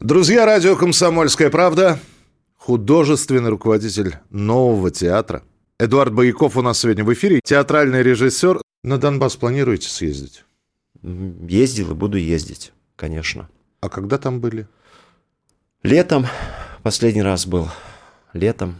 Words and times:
Друзья, 0.00 0.46
радио 0.46 0.76
«Комсомольская 0.76 1.50
правда», 1.50 1.98
художественный 2.56 3.50
руководитель 3.50 4.14
нового 4.30 4.90
театра. 4.90 5.42
Эдуард 5.78 6.14
Бояков 6.14 6.56
у 6.56 6.62
нас 6.62 6.78
сегодня 6.78 7.04
в 7.04 7.12
эфире, 7.12 7.42
театральный 7.44 8.02
режиссер. 8.02 8.62
На 8.82 8.96
Донбасс 8.96 9.36
планируете 9.36 9.90
съездить? 9.90 10.46
Ездил 11.02 11.90
и 11.90 11.94
буду 11.94 12.16
ездить, 12.16 12.72
конечно. 12.96 13.50
А 13.82 13.90
когда 13.90 14.16
там 14.16 14.40
были? 14.40 14.66
Летом, 15.82 16.26
последний 16.82 17.22
раз 17.22 17.46
был, 17.46 17.68
летом. 18.32 18.76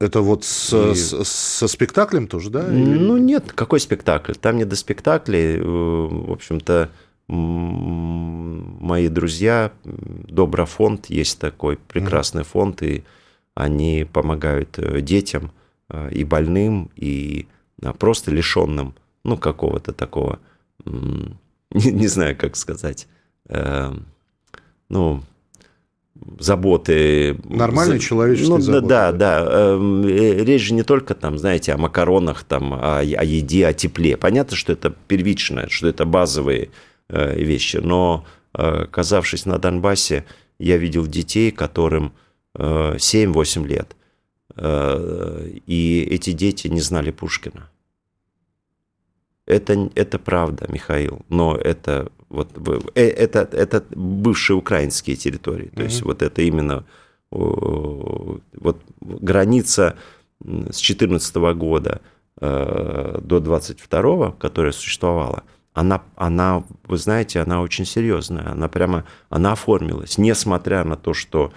Это 0.00 0.20
вот 0.20 0.44
с, 0.44 0.92
и... 0.92 0.94
с, 0.94 1.24
со 1.24 1.66
спектаклем 1.66 2.28
тоже, 2.28 2.50
да? 2.50 2.66
Ну 2.68 3.16
нет, 3.16 3.52
какой 3.54 3.80
спектакль? 3.80 4.34
Там 4.34 4.58
не 4.58 4.66
до 4.66 4.76
спектаклей. 4.76 5.56
Э, 5.56 5.62
в 5.62 6.30
общем-то, 6.30 6.90
мои 7.28 9.08
друзья, 9.08 9.72
Доброфонд, 9.84 11.06
есть 11.06 11.38
такой 11.38 11.76
прекрасный 11.76 12.44
фонд, 12.44 12.82
и 12.82 13.04
они 13.54 14.06
помогают 14.10 14.78
э, 14.78 15.00
детям 15.00 15.52
э, 15.88 16.10
и 16.10 16.24
больным, 16.24 16.90
и 16.96 17.46
а, 17.82 17.92
просто 17.92 18.30
лишенным, 18.30 18.94
ну, 19.24 19.36
какого-то 19.36 19.92
такого, 19.92 20.40
не, 20.84 21.36
не 21.70 22.06
знаю, 22.06 22.36
как 22.36 22.56
сказать, 22.56 23.08
э, 23.48 23.92
ну, 24.88 25.22
заботы. 26.38 27.38
Нормальной 27.44 27.98
за... 27.98 28.04
человеческой 28.04 28.50
ну, 28.50 28.60
заботы. 28.60 28.86
Да, 28.86 29.12
да. 29.12 29.46
Эм, 29.48 30.06
речь 30.06 30.62
же 30.62 30.74
не 30.74 30.82
только 30.82 31.14
там, 31.14 31.38
знаете, 31.38 31.72
о 31.72 31.78
макаронах, 31.78 32.44
там, 32.44 32.74
о, 32.74 32.98
о 33.00 33.02
еде, 33.02 33.66
о 33.66 33.72
тепле. 33.72 34.16
Понятно, 34.16 34.56
что 34.56 34.72
это 34.72 34.94
первичное, 35.08 35.68
что 35.68 35.88
это 35.88 36.04
базовые 36.04 36.70
вещи. 37.12 37.76
Но, 37.76 38.24
э, 38.54 38.84
оказавшись 38.84 39.46
на 39.46 39.58
Донбассе, 39.58 40.24
я 40.58 40.76
видел 40.78 41.06
детей, 41.06 41.50
которым 41.50 42.12
7-8 42.54 43.64
э, 43.64 43.68
лет. 43.68 43.96
И 45.66 46.08
эти 46.10 46.32
дети 46.32 46.68
не 46.68 46.80
знали 46.80 47.10
Пушкина. 47.10 47.70
Это, 49.46 49.90
это 49.94 50.18
правда, 50.18 50.66
Михаил, 50.68 51.24
но 51.28 51.56
это, 51.56 52.12
вот, 52.28 52.50
это, 52.94 53.48
это 53.52 53.84
бывшие 53.90 54.56
украинские 54.56 55.16
территории. 55.16 55.68
То 55.68 55.80
mm-hmm. 55.80 55.84
есть 55.84 56.02
вот 56.02 56.22
это 56.22 56.42
именно 56.42 56.84
вот, 57.30 58.82
граница 59.00 59.96
с 60.44 60.76
14 60.76 61.34
года 61.56 62.00
до 62.40 63.40
22 63.40 64.32
которая 64.32 64.72
существовала, 64.72 65.44
она, 65.74 66.02
она, 66.16 66.64
вы 66.84 66.96
знаете, 66.98 67.40
она 67.40 67.62
очень 67.62 67.86
серьезная, 67.86 68.52
она 68.52 68.68
прямо, 68.68 69.04
она 69.30 69.52
оформилась, 69.52 70.18
несмотря 70.18 70.84
на 70.84 70.96
то, 70.96 71.14
что 71.14 71.52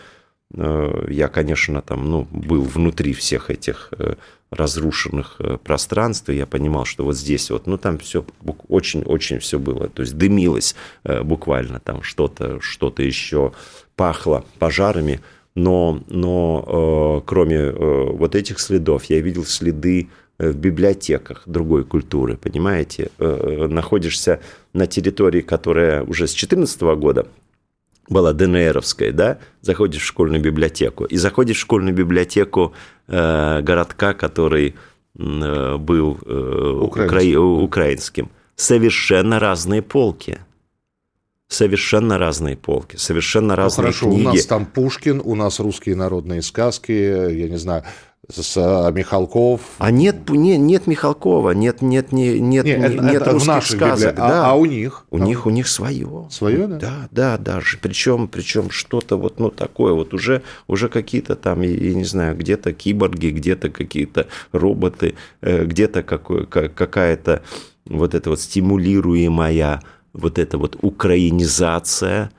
э, 0.53 1.07
я, 1.09 1.27
конечно, 1.27 1.81
там, 1.81 2.09
ну, 2.09 2.27
был 2.31 2.63
внутри 2.63 3.13
всех 3.13 3.49
этих 3.49 3.89
э, 3.91 4.15
разрушенных 4.51 5.35
э, 5.39 5.57
пространств, 5.61 6.29
и 6.29 6.35
я 6.35 6.45
понимал, 6.45 6.85
что 6.85 7.03
вот 7.03 7.17
здесь 7.17 7.49
вот, 7.51 7.67
ну, 7.67 7.77
там 7.77 7.97
все 7.97 8.25
очень-очень 8.69 9.39
все 9.39 9.59
было, 9.59 9.89
то 9.89 10.01
есть 10.01 10.17
дымилось 10.17 10.75
э, 11.03 11.21
буквально, 11.21 11.79
там 11.79 12.01
что-то, 12.01 12.61
что-то 12.61 13.03
еще 13.03 13.51
пахло 13.97 14.45
пожарами, 14.59 15.19
но, 15.55 16.01
но 16.07 17.21
э, 17.21 17.27
кроме 17.27 17.55
э, 17.57 18.09
вот 18.11 18.35
этих 18.35 18.59
следов 18.59 19.05
я 19.05 19.19
видел 19.19 19.45
следы 19.45 20.09
в 20.37 20.55
библиотеках 20.55 21.43
другой 21.45 21.83
культуры, 21.83 22.37
понимаете? 22.37 23.09
Э, 23.19 23.25
э, 23.25 23.67
находишься 23.67 24.41
на 24.73 24.87
территории, 24.87 25.41
которая 25.41 26.03
уже 26.03 26.27
с 26.27 26.31
2014 26.31 26.81
года 26.97 27.27
была 28.09 28.33
ДНРовская, 28.33 29.11
да, 29.11 29.39
заходишь 29.61 30.01
в 30.01 30.05
школьную 30.05 30.41
библиотеку, 30.41 31.05
и 31.05 31.17
заходишь 31.17 31.57
в 31.57 31.61
школьную 31.61 31.95
библиотеку 31.95 32.73
городка, 33.07 34.13
который 34.13 34.75
был 35.15 36.19
украинским. 36.81 37.63
украинским. 37.63 38.29
Совершенно 38.55 39.39
разные 39.39 39.81
полки 39.81 40.39
совершенно 41.47 42.17
разные 42.17 42.55
полки, 42.57 42.97
совершенно 42.97 43.49
ну, 43.49 43.55
разные 43.55 43.85
хорошо, 43.85 44.09
книги. 44.09 44.21
у 44.21 44.29
нас 44.31 44.45
там 44.45 44.65
Пушкин, 44.65 45.21
у 45.23 45.35
нас 45.35 45.59
русские 45.59 45.95
народные 45.95 46.41
сказки, 46.41 46.91
я 46.91 47.49
не 47.49 47.57
знаю, 47.57 47.83
с 48.33 48.57
а, 48.57 48.91
Михалков. 48.91 49.61
А 49.77 49.91
нет, 49.91 50.29
нет, 50.29 50.59
нет 50.59 50.87
Михалкова, 50.87 51.51
нет, 51.51 51.81
нет, 51.81 52.11
нет, 52.11 52.39
нет, 52.39 52.65
нет, 52.65 52.79
это, 52.79 53.03
нет 53.03 53.21
это 53.21 53.31
русских 53.31 53.65
сказок. 53.65 54.11
Библи... 54.11 54.17
Да. 54.17 54.47
А, 54.47 54.51
а 54.51 54.53
у 54.55 54.65
них? 54.65 55.05
У 55.11 55.17
а 55.17 55.19
них, 55.19 55.45
у 55.45 55.49
них 55.49 55.67
свое. 55.67 56.27
Свое, 56.29 56.67
да? 56.67 56.77
Да, 56.77 57.07
да, 57.11 57.37
даже. 57.37 57.77
Причем, 57.77 58.27
причем 58.27 58.69
что-то 58.71 59.17
вот, 59.17 59.39
ну, 59.39 59.49
такое 59.49 59.93
вот 59.93 60.13
уже, 60.13 60.41
уже 60.67 60.89
какие-то 60.89 61.35
там, 61.35 61.61
я 61.61 61.93
не 61.93 62.05
знаю, 62.05 62.35
где-то 62.35 62.73
киборги, 62.73 63.27
где-то 63.27 63.69
какие-то 63.69 64.27
роботы, 64.51 65.15
э, 65.41 65.65
где-то 65.65 66.03
какая-то 66.03 67.43
вот 67.85 68.15
эта 68.15 68.29
вот 68.29 68.41
стимулируемая 68.41 69.81
вот 70.13 70.39
эта 70.39 70.57
вот 70.57 70.77
украинизация 70.81 72.31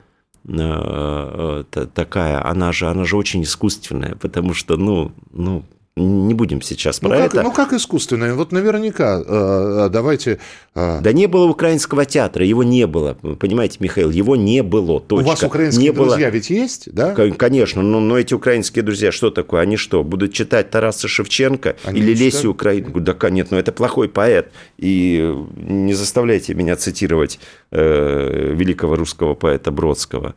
э, 0.47 1.63
э, 1.73 1.85
такая, 1.93 2.45
она 2.45 2.71
же, 2.71 2.87
она 2.87 3.05
же 3.05 3.15
очень 3.15 3.43
искусственная, 3.43 4.15
потому 4.15 4.53
что, 4.53 4.77
ну, 4.77 5.11
ну, 5.31 5.63
не 5.97 6.33
будем 6.33 6.61
сейчас 6.61 7.01
ну 7.01 7.09
про 7.09 7.17
как, 7.17 7.33
это. 7.33 7.43
Ну 7.43 7.51
как 7.51 7.73
искусственное? 7.73 8.33
Вот 8.33 8.51
наверняка, 8.51 9.21
э, 9.25 9.89
давайте... 9.91 10.39
Э... 10.75 10.99
Да 11.01 11.11
не 11.11 11.27
было 11.27 11.45
украинского 11.45 12.05
театра, 12.05 12.45
его 12.45 12.63
не 12.63 12.87
было. 12.87 13.13
Понимаете, 13.13 13.77
Михаил, 13.79 14.09
его 14.09 14.35
не 14.35 14.63
было. 14.63 14.99
Точка. 14.99 15.25
У 15.25 15.27
вас 15.27 15.43
украинские 15.43 15.89
не 15.89 15.95
друзья 15.95 16.27
было... 16.27 16.33
ведь 16.33 16.49
есть, 16.49 16.91
да? 16.93 17.13
Конечно, 17.13 17.81
но, 17.81 17.99
но 17.99 18.17
эти 18.17 18.33
украинские 18.33 18.83
друзья, 18.83 19.11
что 19.11 19.31
такое? 19.31 19.61
Они 19.61 19.77
что, 19.77 20.03
будут 20.03 20.33
читать 20.33 20.69
Тараса 20.69 21.07
Шевченко 21.07 21.75
Они 21.83 21.99
или 21.99 22.13
Лесю 22.13 22.51
Украину? 22.51 22.99
Да 22.99 23.29
нет, 23.29 23.47
ну 23.51 23.57
это 23.57 23.71
плохой 23.71 24.09
поэт. 24.09 24.51
И 24.77 25.35
не 25.55 25.93
заставляйте 25.93 26.53
меня 26.53 26.75
цитировать 26.75 27.39
э, 27.71 28.53
великого 28.55 28.95
русского 28.95 29.33
поэта 29.33 29.71
Бродского 29.71 30.35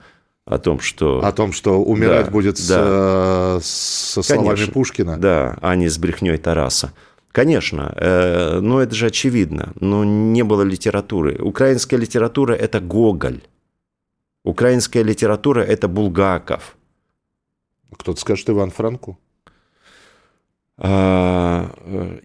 о 0.51 0.59
том, 0.59 0.81
что... 0.81 1.25
О 1.25 1.31
том, 1.31 1.53
что 1.53 1.81
умирать 1.81 2.27
да, 2.27 2.31
будет 2.33 2.69
да. 2.69 3.61
С, 3.61 4.15
со 4.15 4.23
словами 4.23 4.49
Конечно, 4.49 4.73
Пушкина. 4.73 5.17
Да, 5.17 5.57
а 5.61 5.77
не 5.77 5.89
с 5.89 5.97
брехней 5.97 6.37
Тараса. 6.39 6.93
Конечно, 7.31 7.95
э, 7.97 8.59
но 8.59 8.83
это 8.83 8.93
же 8.97 9.07
очевидно. 9.07 9.73
Но 9.79 10.03
не 10.05 10.43
было 10.43 10.63
литературы. 10.63 11.39
Украинская 11.41 12.01
литература– 12.01 12.53
это 12.55 12.81
Гоголь. 12.81 13.43
Украинская 14.43 15.05
литература– 15.05 15.61
это 15.63 15.87
Булгаков. 15.87 16.77
Кто-то 17.97 18.21
скажет 18.21 18.51
Иван 18.51 18.73
Франку. 18.73 19.21
А, 20.79 21.20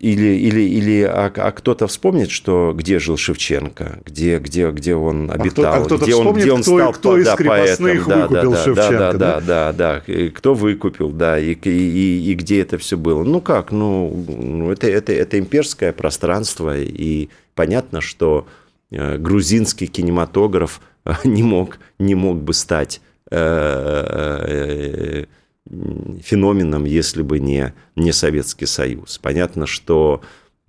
или, 0.05 0.37
или, 0.37 0.61
или 0.61 1.01
а, 1.01 1.31
а 1.35 1.51
кто-то 1.51 1.87
вспомнит, 1.87 2.29
что 2.29 2.75
где 2.77 2.99
жил 2.99 3.17
Шевченко, 3.17 4.01
где, 4.05 4.37
где, 4.37 4.69
где 4.69 4.93
он 4.93 5.31
обитал, 5.31 5.81
а 5.81 5.83
кто, 5.83 5.95
а 5.95 5.97
где, 5.97 6.13
он, 6.13 6.35
где 6.35 6.51
он 6.51 6.61
кто, 6.61 6.77
стал 6.77 6.93
кто 6.93 7.17
из 7.17 7.25
да, 7.25 7.35
крепостных 7.35 8.05
поэтом. 8.05 8.21
выкупил 8.21 8.51
да, 8.51 8.57
да, 8.57 8.63
Шевченко, 8.63 8.91
да, 8.91 9.13
да, 9.13 9.41
да, 9.41 9.73
да, 9.73 10.03
да, 10.05 10.29
кто 10.29 10.53
выкупил, 10.53 11.09
да, 11.09 11.39
и, 11.39 11.55
и, 11.55 12.31
и 12.31 12.35
где 12.35 12.61
это 12.61 12.77
все 12.77 12.97
было. 12.97 13.23
Ну 13.23 13.41
как, 13.41 13.71
ну, 13.71 14.25
ну 14.27 14.71
это, 14.71 14.87
это, 14.87 15.11
это 15.11 15.39
имперское 15.39 15.91
пространство, 15.91 16.77
и 16.77 17.29
понятно, 17.55 17.99
что 17.99 18.45
э, 18.91 19.17
грузинский 19.17 19.87
кинематограф 19.87 20.81
не 21.23 21.41
мог, 21.41 21.79
не 21.97 22.13
мог 22.13 22.37
бы 22.43 22.53
стать 22.53 23.01
э, 23.31 25.25
феноменом, 25.69 26.85
если 26.85 27.21
бы 27.23 27.39
не, 27.39 27.73
не 27.95 28.11
Советский 28.11 28.65
Союз. 28.65 29.17
Понятно, 29.17 29.65
что 29.65 30.21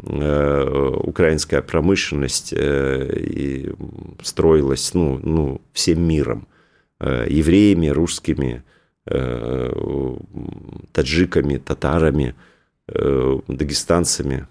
э, 0.03 0.95
украинская 1.03 1.63
промышленность 1.63 2.53
э, 2.57 3.73
строилась 4.23 4.95
ну, 4.95 5.19
ну, 5.23 5.61
всем 5.73 6.03
миром. 6.03 6.49
Э, 6.99 7.27
евреями, 7.29 7.89
русскими, 7.89 8.63
таджиками, 10.93 11.59
татарами, 11.59 12.35
дагестанцами, 12.89 14.49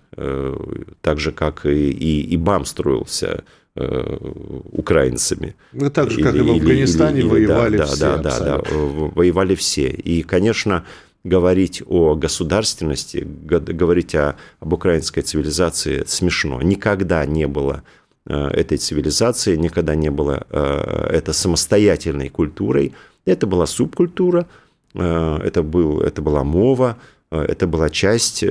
так 1.01 1.19
же, 1.19 1.33
как 1.33 1.65
и, 1.65 1.91
и, 1.91 2.21
и 2.21 2.37
БАМ 2.37 2.63
строился 2.63 3.43
украинцами. 3.75 5.55
Ну, 5.73 5.89
так 5.89 6.09
же, 6.09 6.19
или, 6.19 6.23
как 6.23 6.35
и 6.35 6.41
в 6.41 6.49
Афганистане 6.51 7.19
или, 7.19 7.25
или, 7.25 7.31
воевали 7.31 7.77
да, 7.77 7.85
все. 7.85 7.99
Да, 7.99 8.17
да, 8.17 8.39
да, 8.39 8.61
воевали 8.69 9.55
все. 9.55 9.89
И, 9.89 10.23
конечно, 10.23 10.85
говорить 11.25 11.83
о 11.85 12.15
государственности, 12.15 13.17
говорить 13.25 14.15
о, 14.15 14.35
об 14.59 14.73
украинской 14.73 15.21
цивилизации 15.21 16.03
смешно. 16.07 16.61
Никогда 16.61 17.25
не 17.25 17.47
было 17.47 17.83
э, 18.27 18.47
этой 18.47 18.77
цивилизации, 18.77 19.57
никогда 19.57 19.95
не 19.95 20.09
было 20.09 20.45
э, 20.49 21.09
это 21.11 21.33
самостоятельной 21.33 22.29
культурой. 22.29 22.93
Это 23.25 23.47
была 23.47 23.65
субкультура, 23.65 24.47
это, 24.93 25.63
был, 25.63 25.99
это 25.99 26.21
была 26.21 26.43
мова, 26.43 26.97
это 27.31 27.65
была 27.65 27.89
часть 27.89 28.43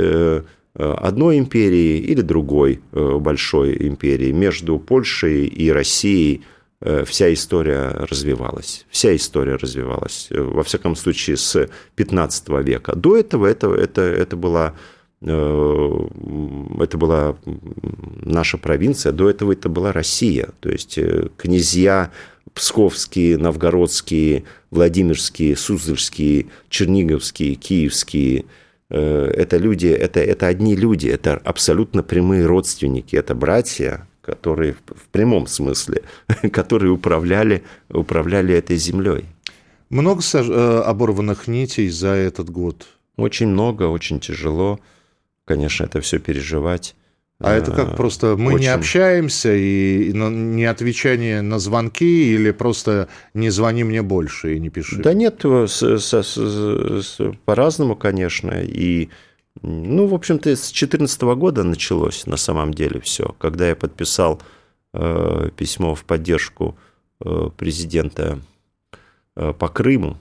одной 0.74 1.38
империи 1.38 1.98
или 1.98 2.20
другой 2.20 2.80
большой 2.92 3.76
империи. 3.88 4.32
Между 4.32 4.78
Польшей 4.78 5.46
и 5.46 5.70
Россией 5.70 6.42
Э, 6.86 7.04
вся 7.06 7.32
история 7.32 7.88
развивалась. 8.10 8.84
Вся 8.90 9.16
история 9.16 9.56
развивалась. 9.56 10.28
Э, 10.30 10.42
во 10.42 10.62
всяком 10.62 10.96
случае, 10.96 11.38
с 11.38 11.68
15 11.94 12.48
века. 12.62 12.94
До 12.94 13.16
этого 13.16 13.46
это, 13.46 13.72
это, 13.72 14.02
это 14.02 14.36
была 14.36 14.74
э, 15.22 15.98
это 16.80 16.98
была 16.98 17.36
наша 18.22 18.58
провинция, 18.58 19.12
до 19.12 19.30
этого 19.30 19.52
это 19.52 19.70
была 19.70 19.92
Россия. 19.92 20.50
То 20.60 20.68
есть 20.68 20.98
князья 21.38 22.10
псковские, 22.52 23.38
новгородские, 23.38 24.44
владимирские, 24.70 25.56
суздальские, 25.56 26.46
черниговские, 26.68 27.54
киевские– 27.54 28.44
это 28.90 29.56
люди, 29.56 29.86
это, 29.86 30.20
это 30.20 30.46
одни 30.46 30.76
люди, 30.76 31.08
это 31.08 31.34
абсолютно 31.44 32.02
прямые 32.02 32.46
родственники, 32.46 33.16
это 33.16 33.34
братья, 33.34 34.06
которые 34.20 34.74
в 34.74 35.08
прямом 35.10 35.46
смысле, 35.46 36.02
которые 36.52 36.92
управляли, 36.92 37.64
управляли 37.90 38.54
этой 38.54 38.76
землей. 38.76 39.26
Много 39.90 40.22
э, 40.32 40.82
оборванных 40.84 41.46
нитей 41.46 41.88
за 41.88 42.08
этот 42.08 42.50
год? 42.50 42.86
Очень 43.16 43.48
много, 43.48 43.84
очень 43.84 44.18
тяжело, 44.18 44.80
конечно, 45.44 45.84
это 45.84 46.00
все 46.00 46.18
переживать. 46.18 46.96
А 47.40 47.52
это 47.52 47.72
как 47.72 47.92
э, 47.92 47.96
просто 47.96 48.36
мы 48.36 48.54
Очень... 48.54 48.64
не 48.64 48.68
общаемся 48.68 49.54
и 49.54 50.12
не 50.12 50.64
отвечание 50.64 51.42
на 51.42 51.58
звонки 51.58 52.32
или 52.32 52.52
просто 52.52 53.08
не 53.34 53.50
звони 53.50 53.84
мне 53.84 54.02
больше 54.02 54.56
и 54.56 54.60
не 54.60 54.70
пиши? 54.70 55.02
Да 55.02 55.12
нет, 55.14 55.44
с, 55.44 57.20
по-разному, 57.44 57.96
конечно. 57.96 58.62
И 58.62 59.08
ну, 59.62 60.06
в 60.06 60.14
общем-то, 60.14 60.50
с 60.50 60.70
2014 60.70 61.22
года 61.22 61.64
началось 61.64 62.26
на 62.26 62.36
самом 62.36 62.74
деле 62.74 63.00
все. 63.00 63.34
Когда 63.38 63.68
я 63.68 63.76
подписал 63.76 64.40
э, 64.92 65.50
письмо 65.56 65.94
в 65.94 66.04
поддержку 66.04 66.76
э, 67.24 67.50
президента 67.56 68.40
э, 69.36 69.52
по 69.52 69.68
Крыму, 69.68 70.18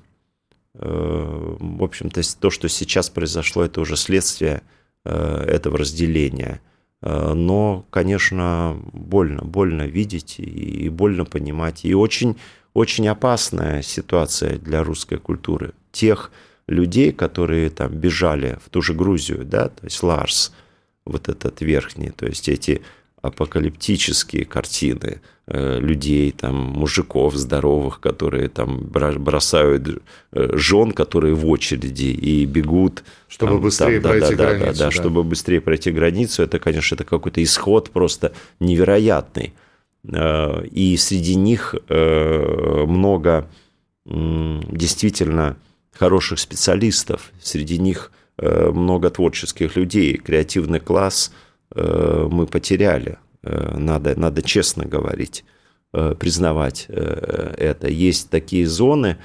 э, 0.75 1.55
в 1.59 1.83
общем-то, 1.83 2.21
то, 2.39 2.49
что 2.49 2.69
сейчас 2.69 3.09
произошло, 3.09 3.63
это 3.63 3.81
уже 3.81 3.97
следствие 3.97 4.61
э, 5.03 5.45
этого 5.47 5.79
разделения. 5.79 6.61
Э, 7.03 7.33
но, 7.33 7.85
конечно, 7.89 8.79
больно, 8.93 9.43
больно 9.43 9.83
видеть 9.83 10.39
и 10.39 10.87
больно 10.89 11.25
понимать. 11.25 11.83
И 11.83 11.93
очень, 11.93 12.37
очень 12.73 13.07
опасная 13.07 13.81
ситуация 13.81 14.57
для 14.57 14.83
русской 14.83 15.17
культуры. 15.17 15.73
Тех, 15.91 16.31
людей, 16.67 17.11
которые 17.11 17.69
там 17.69 17.91
бежали 17.91 18.57
в 18.65 18.69
ту 18.69 18.81
же 18.81 18.93
Грузию, 18.93 19.43
да, 19.43 19.67
то 19.67 19.83
есть 19.83 20.01
Ларс, 20.01 20.53
вот 21.05 21.27
этот 21.27 21.59
верхний, 21.59 22.09
то 22.09 22.25
есть 22.25 22.47
эти 22.47 22.81
апокалиптические 23.23 24.43
картины 24.43 25.21
э, 25.47 25.79
людей, 25.79 26.31
там, 26.31 26.55
мужиков 26.55 27.35
здоровых, 27.35 28.01
которые 28.01 28.49
там 28.49 28.81
бросают 28.83 30.03
э, 30.33 30.49
жен, 30.57 30.91
которые 30.91 31.33
в 31.33 31.47
очереди 31.47 32.07
и 32.07 32.45
бегут. 32.45 33.05
Чтобы 33.29 33.53
там, 33.53 33.61
быстрее 33.61 34.01
там, 34.01 34.11
пройти 34.11 34.35
да, 34.35 34.43
границу. 34.43 34.65
Да, 34.65 34.73
да, 34.73 34.85
да, 34.85 34.91
чтобы 34.91 35.23
быстрее 35.23 35.61
пройти 35.61 35.91
границу, 35.91 36.43
это, 36.43 36.59
конечно, 36.59 36.95
это 36.95 37.05
какой-то 37.05 37.41
исход 37.41 37.91
просто 37.91 38.33
невероятный. 38.59 39.53
Э, 40.11 40.65
и 40.65 40.97
среди 40.97 41.35
них 41.35 41.75
много 41.87 43.49
действительно 44.05 45.55
хороших 45.93 46.39
специалистов, 46.39 47.31
среди 47.41 47.77
них 47.77 48.11
много 48.37 49.09
творческих 49.09 49.77
людей, 49.77 50.17
креативный 50.17 50.81
класс 50.81 51.31
мы 51.75 52.45
потеряли, 52.47 53.17
э, 53.41 53.77
надо, 53.77 54.19
надо 54.19 54.41
честно 54.41 54.85
говорить, 54.85 55.43
признавать 55.91 56.87
это. 56.89 57.87
Есть 57.87 58.31
такие 58.31 58.65
зоны, 58.65 59.17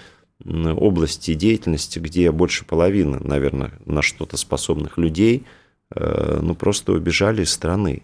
области 0.44 1.32
деятельности, 1.32 1.98
где 1.98 2.30
больше 2.30 2.66
половины, 2.66 3.18
наверное, 3.20 3.72
на 3.86 4.02
что-то 4.02 4.36
способных 4.36 4.98
людей, 4.98 5.46
ну, 5.96 6.54
просто 6.54 6.92
убежали 6.92 7.44
из 7.44 7.52
страны. 7.52 8.02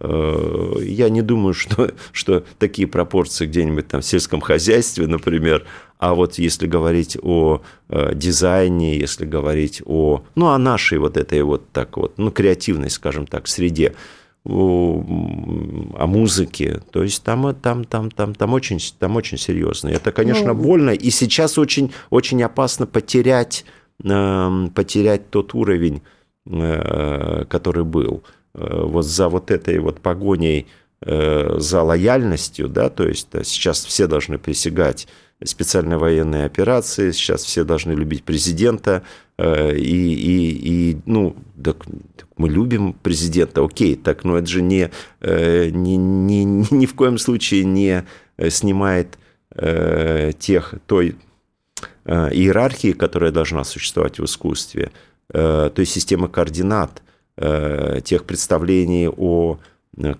Я 0.00 1.08
не 1.08 1.22
думаю, 1.22 1.54
что, 1.54 1.92
что 2.10 2.44
такие 2.58 2.88
пропорции 2.88 3.46
где-нибудь 3.46 3.86
там 3.86 4.00
в 4.00 4.04
сельском 4.04 4.40
хозяйстве, 4.40 5.06
например, 5.06 5.64
а 5.98 6.14
вот 6.14 6.34
если 6.38 6.66
говорить 6.66 7.16
о 7.22 7.62
э, 7.88 8.14
дизайне, 8.14 8.98
если 8.98 9.24
говорить 9.24 9.82
о, 9.86 10.22
ну, 10.34 10.48
о 10.48 10.58
нашей 10.58 10.98
вот 10.98 11.16
этой 11.16 11.42
вот 11.42 11.70
так 11.72 11.96
вот, 11.96 12.18
ну, 12.18 12.30
креативной, 12.30 12.90
скажем 12.90 13.26
так, 13.26 13.48
среде, 13.48 13.94
о, 14.44 15.02
о 15.98 16.06
музыке, 16.06 16.82
то 16.90 17.02
есть 17.02 17.22
там, 17.22 17.54
там, 17.54 17.84
там, 17.84 18.10
там, 18.10 18.34
там 18.34 18.52
очень, 18.52 18.78
там 18.98 19.16
очень 19.16 19.38
серьезно. 19.38 19.88
Это, 19.88 20.12
конечно, 20.12 20.52
ну... 20.52 20.62
больно, 20.62 20.90
и 20.90 21.10
сейчас 21.10 21.58
очень, 21.58 21.92
очень 22.10 22.42
опасно 22.42 22.86
потерять, 22.86 23.64
э, 24.04 24.68
потерять 24.74 25.30
тот 25.30 25.54
уровень, 25.54 26.02
э, 26.46 27.44
который 27.48 27.84
был. 27.84 28.22
Вот 28.58 29.04
за 29.04 29.28
вот 29.28 29.50
этой 29.50 29.78
вот 29.80 30.00
погоней 30.00 30.66
за 31.02 31.82
лояльностью, 31.82 32.68
да, 32.68 32.88
то 32.88 33.06
есть 33.06 33.28
сейчас 33.44 33.84
все 33.84 34.06
должны 34.06 34.38
присягать 34.38 35.06
специальной 35.44 35.98
военной 35.98 36.46
операции, 36.46 37.10
сейчас 37.10 37.44
все 37.44 37.64
должны 37.64 37.92
любить 37.92 38.24
президента, 38.24 39.02
э, 39.36 39.76
и, 39.76 40.14
и, 40.14 40.92
и 40.92 40.96
ну, 41.04 41.36
так, 41.62 41.84
так 42.16 42.28
мы 42.36 42.48
любим 42.48 42.94
президента, 42.94 43.62
окей, 43.62 43.96
так, 43.96 44.24
но 44.24 44.38
это 44.38 44.46
же 44.46 44.62
не, 44.62 44.90
э, 45.20 45.68
не, 45.70 45.96
не, 45.96 46.44
ни 46.70 46.86
в 46.86 46.94
коем 46.94 47.18
случае 47.18 47.64
не 47.64 48.06
снимает 48.48 49.18
э, 49.50 50.32
тех, 50.38 50.74
той 50.86 51.16
иерархии, 52.06 52.92
которая 52.92 53.32
должна 53.32 53.64
существовать 53.64 54.20
в 54.20 54.24
искусстве, 54.24 54.92
той 55.28 55.84
системы 55.84 56.28
координат, 56.28 57.02
тех 57.36 58.24
представлений 58.24 59.08
о 59.08 59.58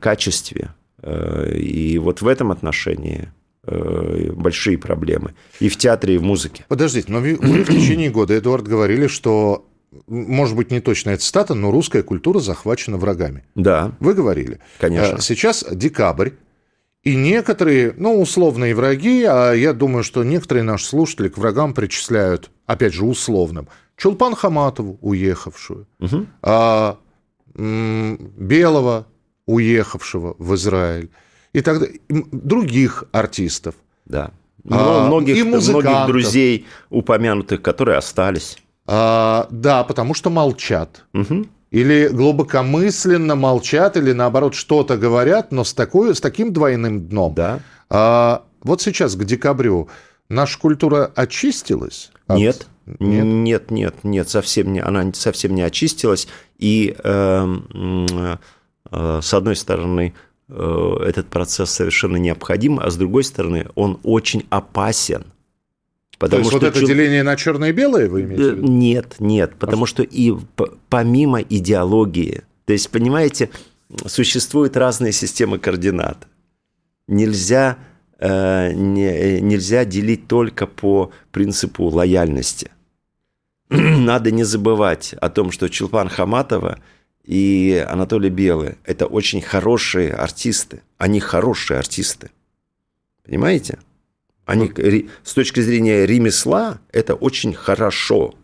качестве. 0.01 0.71
И 1.07 1.99
вот 2.03 2.23
в 2.23 2.27
этом 2.27 2.51
отношении 2.51 3.29
Э, 3.69 4.31
большие 4.33 4.79
проблемы. 4.79 5.35
И 5.59 5.69
в 5.69 5.77
театре, 5.77 6.15
и 6.15 6.19
в 6.19 6.23
музыке. 6.23 6.65
Подождите, 6.69 7.11
но 7.11 7.19
вы, 7.19 7.35
в 7.35 7.67
течение 7.67 8.11
года, 8.11 8.39
Эдуард, 8.39 8.69
говорили, 8.69 9.09
что, 9.09 9.67
может 10.07 10.55
быть, 10.55 10.71
не 10.71 10.79
точная 10.79 11.17
цитата, 11.17 11.55
но 11.55 11.73
русская 11.73 12.05
культура 12.05 12.39
захвачена 12.39 12.97
врагами. 12.97 13.43
Да. 13.57 13.91
Вы 13.99 14.15
говорили. 14.15 14.61
Конечно. 14.79 15.17
Э, 15.17 15.21
сейчас 15.21 15.65
декабрь, 15.69 16.31
и 17.03 17.17
некоторые, 17.17 17.93
ну, 17.97 18.21
условные 18.21 18.73
враги, 18.73 19.25
а 19.25 19.53
я 19.53 19.73
думаю, 19.73 20.05
что 20.05 20.23
некоторые 20.23 20.63
наши 20.63 20.87
слушатели 20.87 21.29
к 21.29 21.37
врагам 21.37 21.75
причисляют, 21.75 22.53
опять 22.67 22.95
же, 22.95 23.05
условным, 23.05 23.67
Чулпан 23.97 24.37
Хаматову, 24.37 24.97
уехавшую, 25.01 25.89
угу. 25.99 26.27
а, 26.43 26.99
Белого, 27.57 29.07
уехавшего 29.47 30.35
в 30.39 30.55
Израиль, 30.55 31.11
и 31.53 31.61
так 31.61 31.81
далее, 31.81 32.01
других 32.09 33.05
артистов. 33.13 33.75
Да. 34.05 34.31
А, 34.69 35.07
многих, 35.07 35.37
и 35.37 35.43
многих 35.43 36.07
друзей 36.07 36.67
упомянутых, 36.91 37.63
которые 37.63 37.99
остались. 37.99 38.59
А, 38.87 39.47
да, 39.51 39.85
потому 39.85 40.15
что 40.15 40.31
молчат. 40.31 41.05
Угу. 41.15 41.47
Или 41.71 42.09
глубокомысленно 42.09 43.35
молчат, 43.35 43.97
или 43.97 44.13
наоборот 44.13 44.55
что-то 44.55 44.97
говорят, 44.97 45.53
но 45.53 45.65
с, 45.65 45.75
такой, 45.75 46.15
с 46.15 46.21
таким 46.21 46.53
двойным 46.53 47.07
дном. 47.07 47.35
Да. 47.35 47.61
А, 47.91 48.45
вот 48.63 48.83
сейчас 48.83 49.15
к 49.17 49.25
декабрю 49.25 49.89
наша 50.29 50.59
культура 50.59 51.11
очистилась? 51.15 52.11
От... 52.27 52.39
Нет. 52.39 52.67
Нет, 53.01 53.25
нет, 53.25 53.71
нет, 53.73 53.95
нет, 54.05 54.29
совсем 54.29 54.73
не, 54.73 54.81
она 54.81 55.13
совсем 55.13 55.57
не 55.57 55.63
очистилась. 55.63 56.29
И 56.57 56.97
э, 57.03 57.57
с 58.97 59.35
одной 59.35 59.57
стороны, 59.57 60.15
Э, 60.49 60.97
этот 61.05 61.27
процесс 61.27 61.71
совершенно 61.71 62.17
необходим, 62.17 62.79
а 62.79 62.91
с 62.91 62.97
другой 62.97 63.25
стороны, 63.25 63.67
он 63.75 63.99
очень 64.05 64.47
опасен. 64.51 65.25
Потому 66.19 66.31
То 66.31 66.37
есть 66.39 66.51
что 66.51 66.59
вот 66.61 66.67
это 66.69 66.81
чу... 66.81 66.87
деление 66.87 67.23
на 67.23 67.37
черное 67.37 67.71
и 67.71 67.73
белое 67.73 68.09
вы 68.09 68.23
имеете 68.23 68.53
в 68.53 68.57
виду? 68.59 68.67
Нет, 68.69 69.17
нет, 69.19 69.57
потому 69.59 69.85
а 69.85 69.87
что 69.87 70.03
и 70.03 70.33
помимо 70.89 71.41
идеологии, 71.41 72.43
то 72.65 72.73
есть, 72.73 72.91
понимаете, 72.91 73.51
существуют 74.07 74.77
разные 74.77 75.13
системы 75.13 75.59
координат. 75.59 76.29
нельзя, 77.09 77.79
э, 78.19 78.73
не, 78.73 79.41
нельзя 79.41 79.85
делить 79.85 80.29
только 80.29 80.67
по 80.67 81.11
принципу 81.33 81.85
лояльности. 81.89 82.71
Надо 83.69 84.31
не 84.31 84.45
забывать 84.45 85.13
о 85.21 85.29
том, 85.29 85.51
что 85.51 85.69
Чулпан 85.69 86.09
Хаматова 86.09 86.79
и 87.27 87.85
Анатолий 87.89 88.31
Белый– 88.31 88.77
это 88.85 89.07
очень 89.07 89.43
хорошие 89.43 90.13
артисты. 90.13 90.83
Они 90.97 91.21
хорошие 91.21 91.79
артисты. 91.79 92.31
Понимаете? 93.25 93.79
Они 94.45 94.73
с 95.25 95.33
точки 95.35 95.61
зрения 95.61 96.07
ремесла 96.07 96.79
это 96.93 97.15
очень 97.15 97.53
хорошо. 97.53 98.35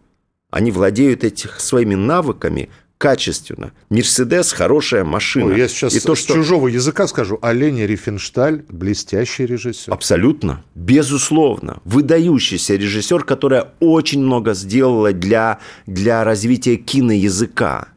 Они 0.51 0.73
владеют 0.73 1.23
этих 1.23 1.61
своими 1.61 1.95
навыками 1.95 2.69
качественно. 2.99 3.73
Мерседес 3.89 4.53
хорошая 4.53 5.05
машина. 5.05 5.47
Ой, 5.47 5.59
я 5.59 5.69
сейчас 5.69 5.95
и 5.95 6.01
то, 6.01 6.15
что... 6.15 6.35
чужого 6.35 6.69
языка 6.69 7.07
скажу. 7.07 7.39
Олень 7.41 7.85
Рифеншталь 7.85 8.65
блестящий 8.69 9.47
режиссер. 9.47 9.93
Абсолютно. 9.93 10.65
Безусловно. 10.75 11.81
Выдающийся 11.85 12.75
режиссер, 12.75 13.25
которая 13.25 13.73
очень 13.81 14.23
много 14.23 14.55
сделала 14.55 15.12
для, 15.12 15.59
для 15.87 16.23
развития 16.23 16.77
киноязыка. 16.77 17.89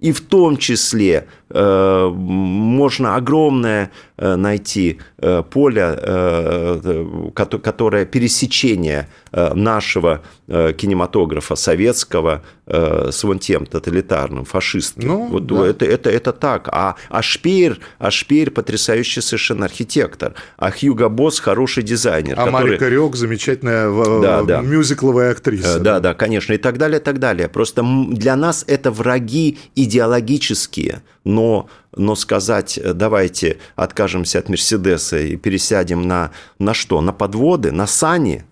И 0.00 0.12
в 0.12 0.20
том 0.20 0.56
числе 0.58 1.26
можно 1.50 3.14
огромное 3.14 3.92
э, 4.16 4.36
найти 4.36 4.98
э, 5.18 5.42
поле, 5.48 5.82
э, 5.82 6.80
э 6.84 7.30
которое 7.34 8.04
пересечение 8.04 9.08
э, 9.30 9.54
нашего 9.54 10.22
э, 10.48 10.72
кинематографа 10.72 11.54
советского 11.54 12.42
э, 12.66 13.10
с 13.12 13.22
вон 13.22 13.38
тем 13.38 13.66
тоталитарным, 13.66 14.44
фашистским. 14.44 15.08
Ну, 15.08 15.26
вот 15.26 15.46
да. 15.46 15.66
это, 15.66 15.84
это, 15.84 16.10
это 16.10 16.32
так. 16.32 16.68
А, 16.72 16.96
а 17.08 17.22
Шпеер, 17.22 17.78
а 17.98 18.10
Шпеер 18.10 18.50
потрясающий 18.50 19.20
совершенно 19.20 19.66
архитектор. 19.66 20.34
А 20.56 20.70
Хьюго 20.70 21.08
Босс 21.08 21.38
хороший 21.38 21.82
дизайнер. 21.82 22.34
А 22.38 22.46
который... 22.46 22.52
Марика 22.52 22.88
Рёк 22.88 23.14
замечательная 23.14 23.88
да, 24.20 24.42
да. 24.42 24.60
мюзикловая 24.62 25.30
актриса. 25.30 25.78
Да, 25.78 26.00
да, 26.00 26.14
конечно, 26.14 26.54
и 26.54 26.58
так 26.58 26.78
далее, 26.78 26.98
и 26.98 27.02
так 27.02 27.18
далее. 27.18 27.48
Просто 27.48 27.84
для 28.10 28.36
нас 28.36 28.64
это 28.66 28.90
враги 28.90 29.58
идеологические, 29.76 31.02
но, 31.36 31.68
но 31.94 32.14
сказать, 32.14 32.78
э, 32.78 32.94
давайте 32.94 33.58
откажемся 33.74 34.38
от 34.38 34.48
Мерседеса 34.48 35.18
и 35.18 35.36
пересядем 35.36 36.02
на, 36.02 36.30
на 36.58 36.72
что? 36.72 37.02
На 37.02 37.12
подводы, 37.12 37.72
на 37.72 37.86
сани? 37.86 38.44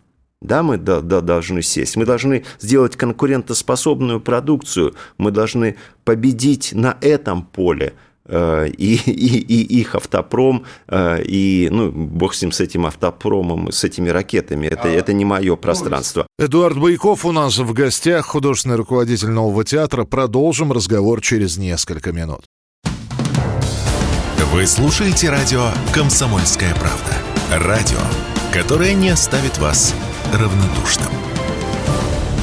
Да, 0.42 0.62
мы 0.62 0.76
да, 0.76 1.00
да, 1.00 1.22
должны 1.22 1.62
сесть. 1.62 1.96
Мы 1.96 2.04
должны 2.04 2.44
сделать 2.60 2.96
конкурентоспособную 2.96 4.20
продукцию. 4.20 4.94
Мы 5.16 5.30
должны 5.30 5.76
победить 6.04 6.74
на 6.74 6.98
этом 7.00 7.42
поле 7.42 7.94
э, 8.26 8.68
и, 8.68 8.96
и, 8.96 9.38
и 9.38 9.80
их 9.80 9.94
автопром, 9.94 10.66
э, 10.88 11.22
и, 11.22 11.70
ну, 11.72 11.90
бог 11.90 12.34
с 12.34 12.42
ним, 12.42 12.52
с 12.52 12.60
этим 12.60 12.84
автопромом, 12.84 13.72
с 13.72 13.82
этими 13.84 14.10
ракетами. 14.10 14.66
Это, 14.66 14.88
а, 14.88 14.88
это 14.88 15.14
не 15.14 15.24
мое 15.24 15.56
пространство. 15.56 16.26
Эдуард 16.38 16.76
Байков 16.76 17.24
у 17.24 17.32
нас 17.32 17.56
в 17.56 17.72
гостях, 17.72 18.26
художественный 18.26 18.76
руководитель 18.76 19.30
Нового 19.30 19.64
театра. 19.64 20.04
Продолжим 20.04 20.70
разговор 20.70 21.22
через 21.22 21.56
несколько 21.56 22.12
минут. 22.12 22.44
Вы 24.38 24.66
слушаете 24.66 25.30
радио 25.30 25.70
«Комсомольская 25.92 26.74
правда». 26.74 27.12
Радио, 27.50 27.98
которое 28.52 28.94
не 28.94 29.10
оставит 29.10 29.58
вас 29.58 29.94
равнодушным. 30.32 31.12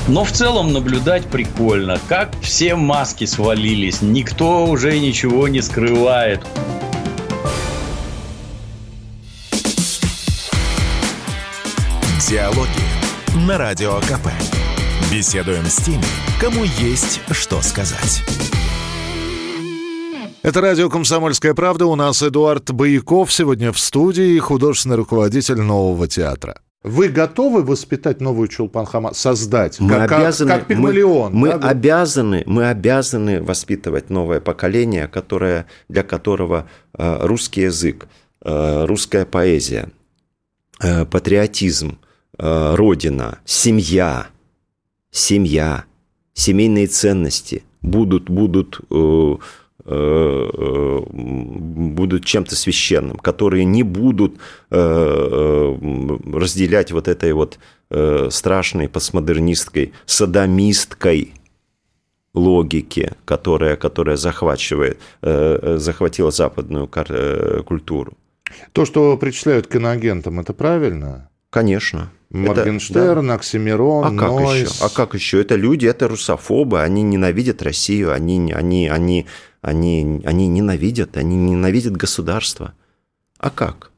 Но 0.08 0.24
в 0.24 0.32
целом 0.32 0.74
наблюдать 0.74 1.26
прикольно, 1.26 2.00
как 2.08 2.34
все 2.42 2.76
маски 2.76 3.26
свалились, 3.26 4.02
никто 4.02 4.66
уже 4.66 5.00
ничего 5.00 5.48
не 5.48 5.62
скрывает. 5.62 6.42
Диалоги 12.30 12.70
на 13.36 13.58
Радио 13.58 14.00
КП. 14.02 14.30
Беседуем 15.12 15.66
с 15.66 15.76
теми, 15.78 16.06
кому 16.40 16.64
есть 16.64 17.20
что 17.32 17.62
сказать. 17.62 18.24
Это 20.44 20.60
радио 20.60 20.90
«Комсомольская 20.90 21.54
правда». 21.54 21.86
У 21.86 21.94
нас 21.94 22.24
Эдуард 22.24 22.72
Бояков 22.72 23.32
сегодня 23.32 23.72
в 23.72 23.78
студии, 23.78 24.40
художественный 24.40 24.96
руководитель 24.96 25.62
нового 25.62 26.08
театра. 26.08 26.62
Вы 26.82 27.10
готовы 27.10 27.62
воспитать 27.62 28.22
новую 28.22 28.48
Чулпан 28.48 28.88
Хамат, 28.88 29.16
создать? 29.16 29.80
Мы 29.80 29.90
как, 29.90 30.12
обязаны, 30.12 30.50
как, 30.50 30.60
как 30.62 30.68
Пигмалион. 30.68 31.32
Мы, 31.32 31.50
да? 31.50 31.58
мы, 31.60 31.70
обязаны, 31.70 32.44
мы 32.48 32.70
обязаны 32.70 33.44
воспитывать 33.44 34.10
новое 34.10 34.40
поколение, 34.40 35.08
которое, 35.08 35.68
для 35.90 36.02
которого 36.02 36.68
э, 36.98 37.18
русский 37.28 37.62
язык, 37.62 38.08
э, 38.44 38.86
русская 38.86 39.26
поэзия, 39.26 39.92
э, 40.82 41.06
патриотизм, 41.06 42.00
э, 42.40 42.76
родина, 42.76 43.38
семья, 43.46 44.26
семья, 45.12 45.86
семейные 46.34 46.88
ценности 46.88 47.64
будут, 47.84 48.28
будут 48.28 48.80
э, 48.90 49.36
будут 51.12 52.26
чем-то 52.26 52.56
священным, 52.56 53.18
которые 53.18 53.66
не 53.66 53.84
будут 53.84 54.38
э, 54.70 55.78
разделять 56.34 56.92
вот 56.92 57.08
этой 57.08 57.34
вот 57.34 57.58
страшной 58.30 58.88
постмодернистской, 58.88 59.94
садомисткой 60.06 61.34
логики, 62.34 63.14
которая, 63.26 63.76
которая 63.76 64.18
захватывает, 64.18 65.00
захватила 65.22 66.32
западную 66.32 66.88
культуру. 67.66 68.14
То, 68.72 68.86
что 68.86 69.18
причисляют 69.18 69.68
к 69.68 69.76
иноагентам, 69.76 70.40
это 70.40 70.54
правильно? 70.54 71.31
Конечно. 71.52 72.12
Моргенштерн, 72.32 73.28
да. 73.28 73.34
Оксимирон, 73.36 74.18
а 74.18 74.20
как 74.20 74.30
Нойс. 74.32 74.72
еще? 74.72 74.86
А 74.86 74.90
как 74.90 75.14
еще? 75.14 75.42
Это 75.42 75.56
люди, 75.56 75.86
это 75.86 76.08
русофобы, 76.08 76.82
они 76.82 77.04
ненавидят 77.04 77.62
Россию, 77.62 78.14
они, 78.14 78.54
они, 78.54 78.88
они 78.88 79.28
они, 79.62 80.22
они 80.26 80.48
ненавидят, 80.48 81.18
они 81.18 81.38
ненавидят 81.38 81.96
государство. 81.96 82.74
А 83.38 83.50
как? 83.50 83.92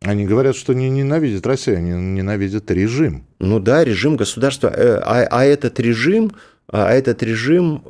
Они 0.00 0.26
говорят, 0.26 0.54
что 0.54 0.74
не 0.74 0.90
ненавидят 0.90 1.46
Россию, 1.46 1.78
они 1.78 1.90
ненавидят 1.92 2.70
режим. 2.70 3.24
Ну 3.38 3.58
да, 3.58 3.82
режим 3.84 4.16
государства. 4.16 4.68
Э, 4.68 4.98
а, 4.98 5.26
а 5.30 5.44
этот 5.44 5.80
режим, 5.80 6.32
а 6.68 6.92
этот 6.92 7.22
режим 7.22 7.82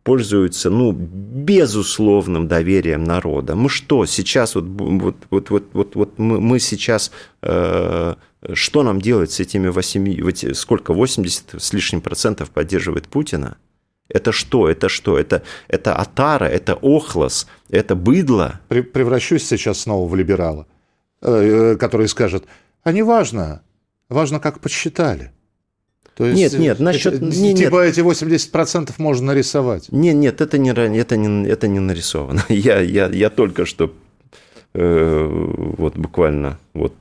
э, 0.00 0.04
пользуется, 0.04 0.70
ну, 0.70 0.92
безусловным 0.92 2.48
доверием 2.48 3.04
народа. 3.04 3.54
Мы 3.54 3.68
что, 3.68 4.06
сейчас 4.06 4.54
вот, 4.54 4.64
вот, 4.64 5.16
вот, 5.30 5.50
вот, 5.50 5.64
вот, 5.72 5.94
вот 5.94 6.18
мы, 6.18 6.40
мы 6.40 6.58
сейчас, 6.58 7.12
э, 7.42 8.14
что 8.52 8.82
нам 8.82 9.00
делать 9.00 9.30
с 9.30 9.40
этими 9.40 9.68
8, 9.68 10.54
сколько, 10.54 10.92
80 10.92 11.54
с 11.58 11.72
лишним 11.72 12.00
процентов 12.00 12.50
поддерживает 12.50 13.08
Путина? 13.08 13.56
Это 14.08 14.32
что? 14.32 14.68
Это 14.68 14.88
что? 14.88 15.18
Это, 15.18 15.42
это 15.68 15.94
отара, 15.94 16.46
это 16.46 16.74
охлос, 16.74 17.46
это 17.68 17.94
быдло. 17.94 18.60
Превращусь 18.68 19.46
сейчас 19.46 19.80
снова 19.80 20.08
в 20.08 20.16
либерала, 20.16 20.66
э, 21.22 21.76
который 21.78 22.08
скажет, 22.08 22.44
а 22.82 22.92
не 22.92 23.02
важно, 23.02 23.62
важно, 24.08 24.40
как 24.40 24.60
подсчитали. 24.60 25.32
То 26.16 26.26
есть, 26.26 26.36
нет, 26.36 26.52
нет, 26.58 26.80
насчет... 26.80 27.14
Это, 27.14 27.24
не, 27.24 27.54
типа 27.54 27.84
нет. 27.84 27.98
эти 27.98 28.00
80% 28.00 28.92
можно 28.98 29.28
нарисовать. 29.28 29.90
Нет, 29.90 30.14
нет, 30.16 30.40
это 30.40 30.58
не, 30.58 30.70
это 30.70 31.16
не, 31.16 31.48
это 31.48 31.68
не 31.68 31.80
нарисовано. 31.80 32.44
Я, 32.48 32.80
я, 32.80 33.08
я 33.08 33.30
только 33.30 33.64
что 33.64 33.94
э, 34.74 35.28
вот 35.78 35.96
буквально 35.96 36.58
вот 36.74 36.94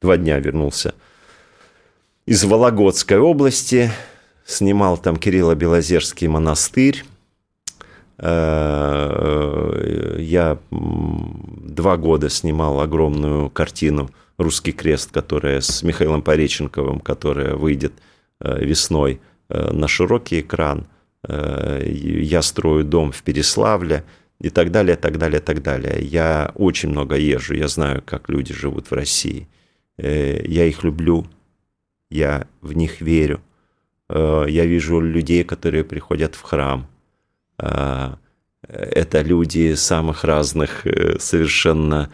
два 0.00 0.16
дня 0.16 0.38
вернулся 0.38 0.94
из 2.24 2.44
Вологодской 2.44 3.18
области, 3.18 3.90
снимал 4.46 4.96
там 4.96 5.16
Кирилла 5.16 5.54
Белозерский 5.54 6.28
монастырь. 6.28 7.04
Э, 8.18 10.16
я 10.18 10.58
два 10.70 11.96
года 11.96 12.30
снимал 12.30 12.80
огромную 12.80 13.50
картину 13.50 14.10
«Русский 14.38 14.72
крест», 14.72 15.10
которая 15.12 15.60
с 15.60 15.82
Михаилом 15.82 16.22
Пореченковым, 16.22 17.00
которая 17.00 17.54
выйдет 17.54 17.92
э, 17.92 18.11
весной 18.42 19.20
э, 19.48 19.70
на 19.72 19.88
широкий 19.88 20.40
экран. 20.40 20.86
Я 21.28 22.42
строю 22.42 22.84
дом 22.84 23.12
в 23.12 23.22
Переславле 23.22 24.02
и 24.40 24.50
так 24.50 24.72
далее, 24.72 24.96
так 24.96 25.18
далее, 25.18 25.40
так 25.40 25.62
далее. 25.62 26.04
Я 26.04 26.50
очень 26.56 26.88
много 26.88 27.14
езжу, 27.14 27.54
я 27.54 27.68
знаю, 27.68 28.02
как 28.04 28.28
люди 28.28 28.52
живут 28.52 28.90
в 28.90 28.92
России. 28.92 29.46
Я 29.98 30.64
их 30.64 30.82
люблю, 30.82 31.26
я 32.10 32.48
в 32.60 32.72
них 32.72 33.00
верю– 33.00 33.40
Э, 34.12 34.44
я 34.48 34.66
вижу 34.66 35.00
людей, 35.00 35.44
которые 35.44 35.84
приходят 35.84 36.34
в 36.34 36.42
храм. 36.42 36.86
Э, 37.58 38.14
это 38.68 39.22
люди 39.22 39.74
самых 39.74 40.24
разных, 40.24 40.86
э, 40.86 41.18
совершенно 41.18 42.10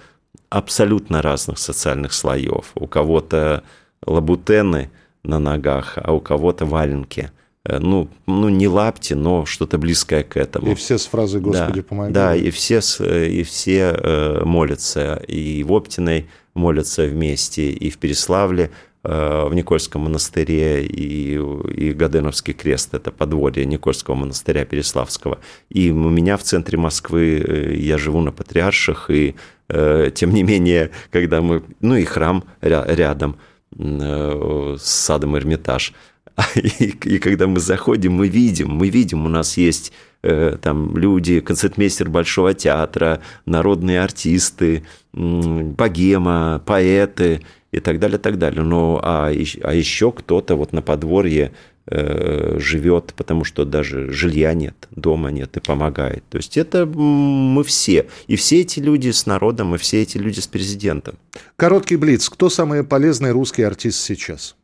абсолютно 0.49 1.23
разных 1.23 1.59
социальных 1.59 2.13
слоев. 2.13 2.71
У 2.75 2.87
кого-то 2.87 3.63
лабутены 4.07 4.91
на 5.23 5.39
ногах, 5.39 5.99
а 6.03 6.13
у 6.13 6.21
кого-то 6.21 6.67
валенки. 6.67 7.31
ну, 7.69 8.09
ну, 8.27 8.49
не 8.49 8.69
лапти, 8.69 9.15
но 9.15 9.45
что-то 9.45 9.79
близкое 9.79 10.23
к 10.23 10.37
этому. 10.37 10.73
И 10.73 10.75
все 10.75 10.97
с 10.99 11.07
фразой 11.07 11.41
«Господи, 11.41 11.81
да, 11.81 11.83
помоги». 11.83 12.13
Да, 12.13 12.35
и 12.35 12.51
все, 12.51 12.81
и 13.27 13.43
все 13.43 14.43
молятся, 14.45 15.23
и 15.29 15.63
в 15.63 15.73
Оптиной 15.73 16.29
молятся 16.55 17.05
вместе, 17.07 17.71
и 17.71 17.91
в 17.91 17.99
Переславле 17.99 18.71
в 19.05 19.51
Никольском 19.53 20.03
монастыре 20.03 20.85
и, 20.85 21.35
и 21.37 21.93
Гаденовский 21.93 22.53
крест, 22.53 22.95
это 22.95 23.13
подворье 23.13 23.65
Никольского 23.65 24.17
монастыря 24.17 24.65
Переславского. 24.65 25.39
И 25.71 25.91
у 25.91 26.11
меня 26.11 26.37
в 26.37 26.43
центре 26.43 26.77
Москвы, 26.77 27.77
я 27.79 27.97
живу 27.97 28.21
на 28.21 28.33
Патриарших, 28.33 29.09
и 29.11 29.37
тем 29.69 30.35
не 30.35 30.43
менее, 30.43 30.91
когда 31.11 31.41
мы, 31.41 31.63
ну 31.81 31.95
и 31.95 32.05
храм 32.05 32.45
рядом 32.61 33.37
с 33.77 34.83
садом 34.83 35.37
Эрмитаж, 35.37 35.93
и, 36.55 36.97
и 37.05 37.19
когда 37.19 37.47
мы 37.47 37.61
заходим, 37.61 38.13
мы 38.13 38.29
видим, 38.29 38.71
мы 38.71 38.89
видим, 38.89 39.27
у 39.27 39.29
нас 39.29 39.57
есть 39.57 39.93
э, 40.23 40.57
там 40.61 40.97
люди, 40.97 41.41
концертмейстер 41.41 42.09
Большого 42.09 42.55
театра, 42.55 43.21
народные 43.45 44.01
артисты, 44.01 44.85
богема, 45.13 46.63
поэты 46.65 47.43
и 47.73 47.81
так 47.81 47.99
далее, 47.99 48.19
так 48.19 48.39
далее. 48.39 48.63
Ну, 48.63 48.99
а, 49.03 49.31
а 49.63 49.75
еще 49.75 50.13
кто-то 50.13 50.57
вот 50.57 50.73
на 50.73 50.83
подворье 50.83 51.53
э, 51.91 52.57
живет, 52.59 53.15
потому 53.17 53.45
что 53.45 53.65
даже 53.65 54.13
жилья 54.13 54.55
нет, 54.55 54.89
дома 54.91 55.31
нет 55.31 55.57
и 55.57 55.61
помогает. 55.61 56.25
То 56.31 56.39
есть 56.39 56.57
это 56.57 56.87
мы 56.87 57.63
все. 57.65 58.07
И 58.27 58.37
все 58.37 58.61
эти 58.61 58.81
люди 58.81 59.11
с 59.11 59.27
народом, 59.27 59.75
и 59.75 59.79
все 59.79 60.03
эти 60.03 60.19
люди 60.19 60.41
с 60.41 60.47
президентом. 60.47 61.17
Короткий 61.57 61.97
блиц. 61.97 62.29
Кто 62.29 62.49
самый 62.49 62.85
полезный 62.85 63.33
русский 63.33 63.63
артист 63.63 64.01
сейчас? 64.01 64.57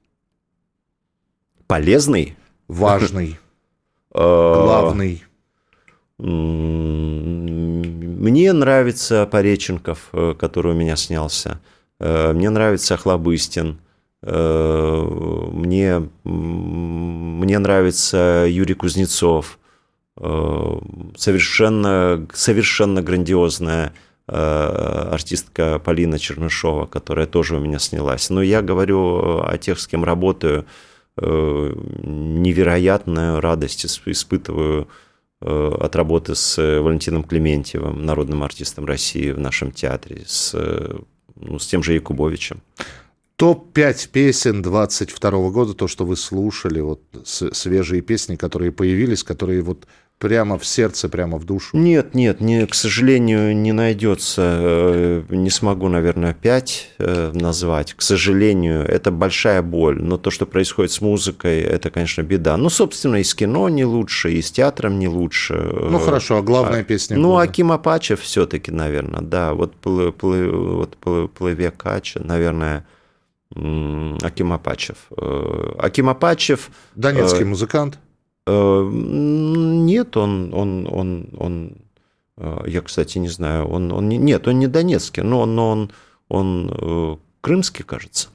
полезный. 1.66 2.36
Важный. 2.68 3.38
Главный. 4.14 5.24
Мне 6.18 7.42
нравится 8.52 9.26
Пореченков, 9.26 10.10
э, 10.12 10.34
который 10.38 10.72
у 10.72 10.76
меня 10.76 10.96
снялся. 10.96 11.60
Э, 11.98 12.32
мне 12.32 12.50
нравится 12.50 12.96
Хлобыстин. 12.96 13.78
Э, 14.26 15.48
мне, 15.52 16.08
мне 16.24 17.58
нравится 17.58 18.46
Юрий 18.48 18.74
Кузнецов. 18.74 19.58
Совершенно, 20.16 22.24
совершенно 22.32 23.02
грандиозная 23.02 23.92
артистка 24.28 25.80
Полина 25.80 26.20
Чернышова, 26.20 26.86
которая 26.86 27.26
тоже 27.26 27.56
у 27.56 27.60
меня 27.60 27.80
снялась. 27.80 28.30
Но 28.30 28.40
я 28.40 28.62
говорю 28.62 29.42
о 29.42 29.58
тех, 29.58 29.80
с 29.80 29.88
кем 29.88 30.04
работаю. 30.04 30.66
Э, 31.16 31.72
невероятную 32.02 33.40
радость 33.40 33.86
испытываю 33.86 34.88
э, 35.40 35.76
от 35.80 35.94
работы 35.94 36.34
с 36.34 36.56
Валентином 36.56 37.22
Клементьевым, 37.22 38.04
народным 38.04 38.42
артистом 38.42 38.84
России 38.84 39.30
в 39.30 39.38
нашем 39.38 39.70
театре, 39.70 40.24
с, 40.26 40.56
ну, 41.36 41.58
с 41.60 41.68
тем 41.68 41.84
же 41.84 41.94
Якубовичем. 41.94 42.62
Топ-5 43.44 44.08
песен 44.10 44.62
22 44.62 45.50
года, 45.50 45.74
то, 45.74 45.86
что 45.86 46.06
вы 46.06 46.16
слушали, 46.16 46.80
вот 46.80 47.02
свежие 47.24 48.00
песни, 48.00 48.36
которые 48.36 48.72
появились, 48.72 49.22
которые 49.22 49.60
вот 49.60 49.86
прямо 50.18 50.56
в 50.56 50.64
сердце, 50.64 51.10
прямо 51.10 51.36
в 51.36 51.44
душу? 51.44 51.76
Нет, 51.76 52.14
нет, 52.14 52.40
не, 52.40 52.66
к 52.66 52.74
сожалению, 52.74 53.54
не 53.54 53.72
найдется. 53.72 54.40
Э, 54.62 55.22
не 55.28 55.50
смогу, 55.50 55.88
наверное, 55.88 56.32
пять 56.32 56.88
э, 56.96 57.32
назвать. 57.34 57.92
К 57.92 58.00
сожалению, 58.00 58.82
это 58.82 59.10
большая 59.10 59.60
боль. 59.60 60.00
Но 60.00 60.16
то, 60.16 60.30
что 60.30 60.46
происходит 60.46 60.92
с 60.92 61.02
музыкой, 61.02 61.60
это, 61.60 61.90
конечно, 61.90 62.22
беда. 62.22 62.56
Ну, 62.56 62.70
собственно, 62.70 63.16
и 63.16 63.24
с 63.24 63.34
кино 63.34 63.68
не 63.68 63.84
лучше, 63.84 64.32
и 64.32 64.40
с 64.40 64.50
театром 64.52 64.98
не 64.98 65.08
лучше. 65.08 65.52
Ну, 65.52 65.98
хорошо, 65.98 66.38
а 66.38 66.42
главная 66.42 66.80
а, 66.80 66.84
песня? 66.84 67.18
Ну, 67.18 67.32
года? 67.32 67.42
Аким 67.42 67.72
Апачев 67.72 68.22
все-таки, 68.22 68.70
наверное, 68.70 69.20
да. 69.20 69.52
Вот, 69.52 69.76
плы, 69.76 70.12
плы, 70.12 70.50
вот 70.50 70.96
«Плыве 71.34 71.70
Кача», 71.70 72.22
наверное, 72.24 72.86
Аким 73.56 74.52
Апачев. 74.52 74.96
Э, 75.16 75.74
Аким 75.78 76.08
Апачев... 76.08 76.70
Донецкий 76.94 77.44
музыкант? 77.44 77.98
Э, 78.46 78.88
нет, 78.92 80.16
он, 80.16 80.52
он, 80.52 80.86
он, 80.90 81.28
он, 81.38 81.76
э, 82.36 82.64
я, 82.66 82.82
кстати, 82.82 83.18
не 83.18 83.28
знаю, 83.28 83.66
он, 83.66 83.90
он 83.92 84.08
нет, 84.08 84.46
он 84.46 84.58
не 84.58 84.66
донецкий, 84.66 85.22
но 85.22 85.40
он, 85.40 85.54
но 85.54 85.70
он, 85.70 85.92
он 86.28 86.70
э, 86.70 87.16
крымский, 87.40 87.84
кажется, 87.84 88.28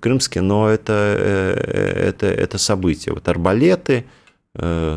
крымский, 0.00 0.40
но 0.40 0.68
это, 0.68 0.92
это, 0.94 2.26
это 2.26 2.58
событие. 2.58 3.14
Вот 3.14 3.28
арбалеты, 3.28 4.06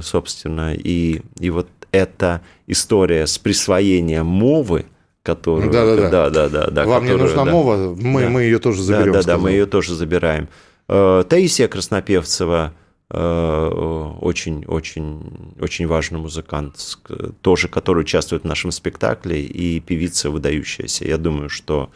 собственно, 0.02 0.74
и, 0.74 1.22
и 1.40 1.50
вот 1.50 1.68
эта 1.92 2.42
история 2.68 3.28
с 3.28 3.38
присвоением 3.38 4.26
мовы, 4.26 4.86
которую... 5.26 5.72
Да, 5.72 5.86
да, 5.86 5.96
да. 5.96 6.30
да, 6.30 6.50
да, 6.50 6.68
да 6.68 6.86
Вам 6.86 7.02
которую, 7.02 7.18
не 7.18 7.24
нужна 7.24 7.46
да, 7.46 7.52
мова, 7.52 7.96
мы, 7.96 8.22
да, 8.22 8.30
мы 8.30 8.44
ее 8.44 8.60
тоже 8.60 8.82
заберем. 8.82 9.14
Да, 9.14 9.24
да, 9.24 9.34
да, 9.34 9.38
мы 9.38 9.52
ее 9.52 9.66
тоже 9.66 9.96
забираем. 9.96 10.48
Таисия 10.88 11.68
Краснопевцева– 11.68 12.74
очень-очень-очень 13.10 15.88
важный 15.88 16.20
музыкант, 16.20 16.98
тоже 17.42 17.68
который 17.68 18.02
участвует 18.02 18.44
в 18.44 18.48
нашем 18.48 18.72
спектакле, 18.72 19.44
и 19.44 19.80
певица 19.80 20.32
выдающаяся. 20.32 21.06
Я 21.06 21.18
думаю, 21.18 21.50
что 21.50 21.92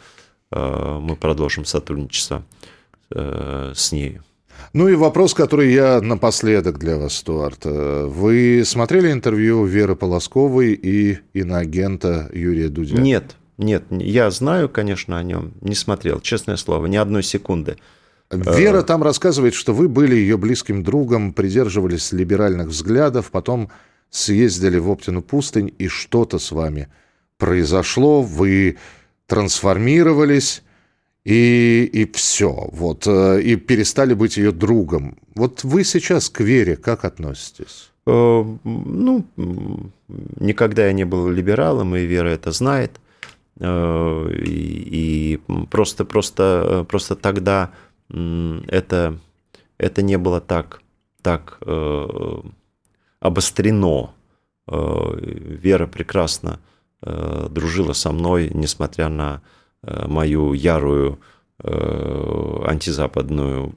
э, 0.52 0.98
мы 1.00 1.16
продолжим 1.16 1.64
сотрудничество 1.64 2.44
э, 3.10 3.72
с 3.74 3.90
ней. 3.90 4.20
Ну 4.72 4.88
и 4.88 4.94
вопрос, 4.94 5.34
который 5.34 5.72
я 5.72 6.00
напоследок 6.00 6.78
для 6.78 6.96
вас, 6.96 7.14
Стюарт. 7.14 7.64
Вы 7.64 8.62
смотрели 8.64 9.10
интервью 9.10 9.64
Веры 9.64 9.96
Полосковой 9.96 10.72
и 10.74 11.18
иноагента 11.32 12.30
Юрия 12.32 12.68
Дудя? 12.68 13.00
Нет, 13.00 13.36
нет, 13.58 13.84
я 13.90 14.30
знаю, 14.30 14.68
конечно, 14.68 15.18
о 15.18 15.22
нем, 15.22 15.52
не 15.60 15.74
смотрел, 15.74 16.20
честное 16.20 16.56
слово, 16.56 16.86
ни 16.86 16.96
одной 16.96 17.22
секунды. 17.22 17.76
Вера 18.30 18.82
там 18.82 19.02
рассказывает, 19.02 19.54
что 19.54 19.74
вы 19.74 19.88
были 19.88 20.14
ее 20.14 20.38
близким 20.38 20.84
другом, 20.84 21.32
придерживались 21.32 22.12
либеральных 22.12 22.68
взглядов, 22.68 23.30
потом 23.32 23.70
съездили 24.08 24.78
в 24.78 24.88
Оптину 24.88 25.20
пустынь, 25.20 25.74
и 25.78 25.88
что-то 25.88 26.38
с 26.38 26.52
вами 26.52 26.88
произошло, 27.38 28.22
вы 28.22 28.78
трансформировались, 29.26 30.62
и, 31.24 31.84
и 31.92 32.10
все, 32.12 32.68
вот, 32.72 33.06
э, 33.06 33.42
и 33.42 33.56
перестали 33.56 34.14
быть 34.14 34.36
ее 34.36 34.52
другом. 34.52 35.18
Вот 35.34 35.64
вы 35.64 35.84
сейчас 35.84 36.30
к 36.30 36.40
Вере 36.40 36.76
как 36.76 37.04
относитесь? 37.04 37.90
Э, 38.06 38.42
ну, 38.64 39.26
никогда 40.40 40.86
я 40.86 40.92
не 40.92 41.04
был 41.04 41.28
либералом, 41.28 41.94
и 41.94 42.06
Вера 42.06 42.28
это 42.28 42.52
знает. 42.52 43.00
Э, 43.58 44.30
и, 44.32 45.40
просто, 45.70 46.04
просто, 46.06 46.86
просто 46.88 47.16
тогда 47.16 47.70
это, 48.08 49.18
это 49.78 50.02
не 50.02 50.18
было 50.18 50.40
так, 50.40 50.82
так 51.22 51.60
обострено. 53.20 54.14
Вера 54.66 55.86
прекрасно 55.86 56.58
дружила 57.02 57.92
со 57.92 58.10
мной, 58.10 58.50
несмотря 58.52 59.08
на 59.08 59.42
мою 59.82 60.52
ярую 60.52 61.18
э, 61.62 62.62
антизападную, 62.66 63.74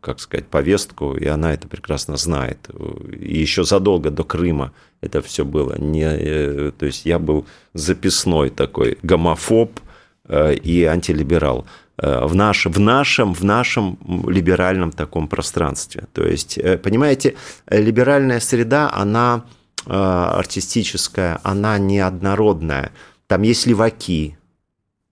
как 0.00 0.20
сказать, 0.20 0.46
повестку, 0.46 1.16
и 1.16 1.26
она 1.26 1.54
это 1.54 1.68
прекрасно 1.68 2.16
знает. 2.16 2.68
И 3.12 3.38
еще 3.38 3.64
задолго 3.64 4.10
до 4.10 4.24
Крыма 4.24 4.72
это 5.00 5.22
все 5.22 5.44
было. 5.44 5.78
Не, 5.78 6.06
э, 6.06 6.72
то 6.78 6.86
есть 6.86 7.06
я 7.06 7.18
был 7.18 7.46
записной 7.74 8.50
такой 8.50 8.98
гомофоб 9.02 9.80
и 10.28 10.84
антилиберал. 10.90 11.66
Э, 11.98 12.26
в, 12.26 12.34
наш, 12.34 12.66
в, 12.66 12.78
нашем, 12.78 13.34
в 13.34 13.42
нашем 13.44 13.98
либеральном 14.28 14.92
таком 14.92 15.28
пространстве. 15.28 16.04
То 16.12 16.26
есть, 16.26 16.58
э, 16.58 16.76
понимаете, 16.76 17.34
либеральная 17.68 18.40
среда, 18.40 18.90
она 18.92 19.44
э, 19.86 19.92
артистическая, 19.92 21.40
она 21.42 21.78
неоднородная. 21.78 22.92
Там 23.26 23.42
есть 23.42 23.66
леваки, 23.66 24.36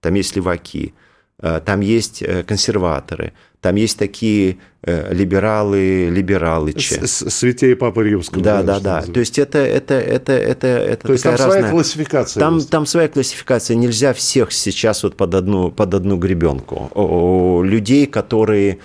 там 0.05 0.15
есть 0.15 0.37
леваки, 0.37 0.95
там 1.41 1.81
есть 1.81 2.23
консерваторы, 2.47 3.33
там 3.61 3.75
есть 3.75 3.99
такие 3.99 4.59
либералы, 4.87 6.11
либералычи. 6.11 7.07
Святей 7.07 7.75
Папы 7.75 8.05
Римского. 8.05 8.43
Да, 8.43 8.63
да, 8.63 8.79
да. 8.79 9.03
То 9.03 9.19
есть 9.21 9.39
это, 9.39 9.59
это, 9.59 9.95
это, 9.95 10.33
это, 10.33 10.67
это 10.67 11.07
То 11.07 11.13
есть 11.13 11.25
там 11.25 11.33
разная... 11.33 11.51
своя 11.51 11.71
классификация. 11.71 12.41
Там, 12.41 12.61
там 12.61 12.87
своя 12.87 13.09
классификация. 13.09 13.77
Нельзя 13.77 14.13
всех 14.13 14.53
сейчас 14.53 15.03
вот 15.03 15.17
под 15.17 15.35
одну, 15.35 15.71
под 15.71 15.95
одну 15.95 16.19
гребенку. 16.19 17.63
Людей, 17.65 18.07
которые 18.07 18.79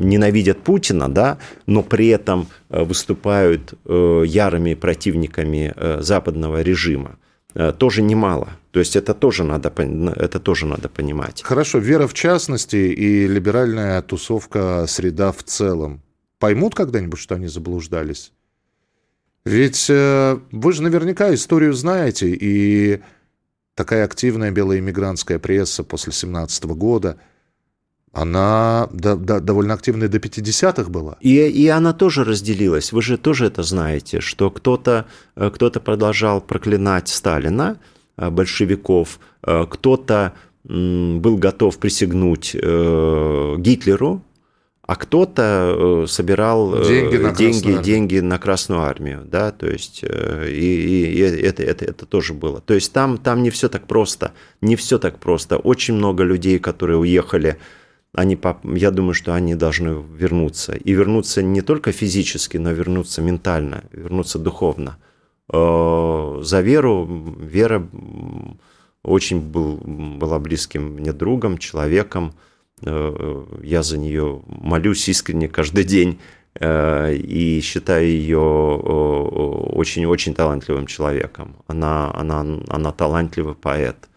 ненавидят 0.00 0.58
Путина, 0.58 1.08
да, 1.08 1.38
но 1.66 1.82
при 1.82 2.08
этом 2.08 2.48
выступают 2.68 3.74
ярыми 3.86 4.74
противниками 4.74 5.72
западного 6.00 6.62
режима. 6.62 7.18
Тоже 7.78 8.02
немало. 8.02 8.50
То 8.70 8.78
есть 8.78 8.94
это 8.94 9.14
тоже 9.14 9.42
надо, 9.42 9.72
это 10.16 10.38
тоже 10.38 10.66
надо 10.66 10.88
понимать. 10.88 11.42
Хорошо, 11.42 11.78
вера 11.78 12.06
в 12.06 12.14
частности 12.14 12.76
и 12.76 13.26
либеральная 13.26 14.00
тусовка, 14.02 14.86
среда 14.86 15.32
в 15.32 15.42
целом. 15.42 16.00
поймут 16.38 16.76
когда-нибудь, 16.76 17.18
что 17.18 17.34
они 17.34 17.48
заблуждались? 17.48 18.32
Ведь 19.44 19.86
э, 19.88 20.38
вы 20.52 20.72
же 20.72 20.82
наверняка 20.82 21.34
историю 21.34 21.72
знаете, 21.72 22.28
и 22.30 23.00
такая 23.74 24.04
активная 24.04 24.50
белая 24.50 24.78
иммигрантская 24.78 25.38
пресса 25.38 25.82
после 25.82 26.12
17 26.12 26.64
года, 26.64 27.18
она 28.12 28.88
да, 28.92 29.16
да, 29.16 29.40
довольно 29.40 29.74
активная 29.74 30.08
до 30.08 30.18
50-х 30.18 30.90
была. 30.90 31.16
И, 31.20 31.36
и 31.36 31.68
она 31.68 31.92
тоже 31.92 32.24
разделилась. 32.24 32.92
Вы 32.92 33.02
же 33.02 33.18
тоже 33.18 33.46
это 33.46 33.62
знаете, 33.62 34.20
что 34.20 34.50
кто-то 34.50 35.06
э, 35.36 35.50
кто 35.50 35.70
продолжал 35.70 36.40
проклинать 36.40 37.08
Сталина, 37.08 37.78
э, 38.16 38.30
большевиков, 38.30 39.20
э, 39.42 39.66
кто-то 39.68 40.32
был 40.64 41.38
готов 41.38 41.78
присягнуть 41.78 42.52
Гитлеру, 42.52 44.22
а 44.82 44.96
кто-то 44.96 46.04
собирал 46.06 46.82
деньги 46.82 47.16
на, 47.16 47.30
деньги, 47.30 47.82
деньги 47.82 48.18
на 48.18 48.38
Красную 48.38 48.82
Армию, 48.82 49.22
да, 49.24 49.50
то 49.50 49.66
есть 49.66 50.02
и, 50.02 51.14
и 51.14 51.20
это, 51.20 51.62
это, 51.62 51.86
это 51.86 52.04
тоже 52.04 52.34
было. 52.34 52.60
То 52.60 52.74
есть 52.74 52.92
там, 52.92 53.16
там 53.16 53.42
не 53.42 53.48
все 53.48 53.70
так 53.70 53.86
просто, 53.86 54.32
не 54.60 54.76
все 54.76 54.98
так 54.98 55.18
просто. 55.20 55.56
Очень 55.56 55.94
много 55.94 56.22
людей, 56.22 56.58
которые 56.58 56.98
уехали 56.98 57.56
они, 58.14 58.38
я 58.64 58.90
думаю, 58.90 59.14
что 59.14 59.34
они 59.34 59.54
должны 59.54 60.02
вернуться. 60.16 60.72
И 60.72 60.92
вернуться 60.92 61.42
не 61.42 61.60
только 61.60 61.92
физически, 61.92 62.56
но 62.56 62.72
вернуться 62.72 63.22
ментально, 63.22 63.84
вернуться 63.92 64.38
духовно. 64.38 64.96
Э, 65.52 66.40
за 66.42 66.60
веру, 66.60 67.06
вера 67.40 67.86
очень 69.02 69.40
был, 69.40 69.76
была 69.76 70.38
близким 70.38 70.94
мне 70.94 71.12
другом, 71.12 71.58
человеком. 71.58 72.34
Э, 72.82 73.44
я 73.62 73.82
за 73.82 73.98
нее 73.98 74.42
молюсь 74.46 75.08
искренне 75.08 75.48
каждый 75.48 75.84
день 75.84 76.18
э, 76.54 77.14
и 77.14 77.60
считаю 77.60 78.06
ее 78.06 78.40
очень-очень 78.40 80.34
талантливым 80.34 80.86
человеком. 80.86 81.56
Она, 81.66 82.10
она, 82.14 82.44
она 82.68 82.92
талантливый 82.92 83.54
поэт 83.54 84.08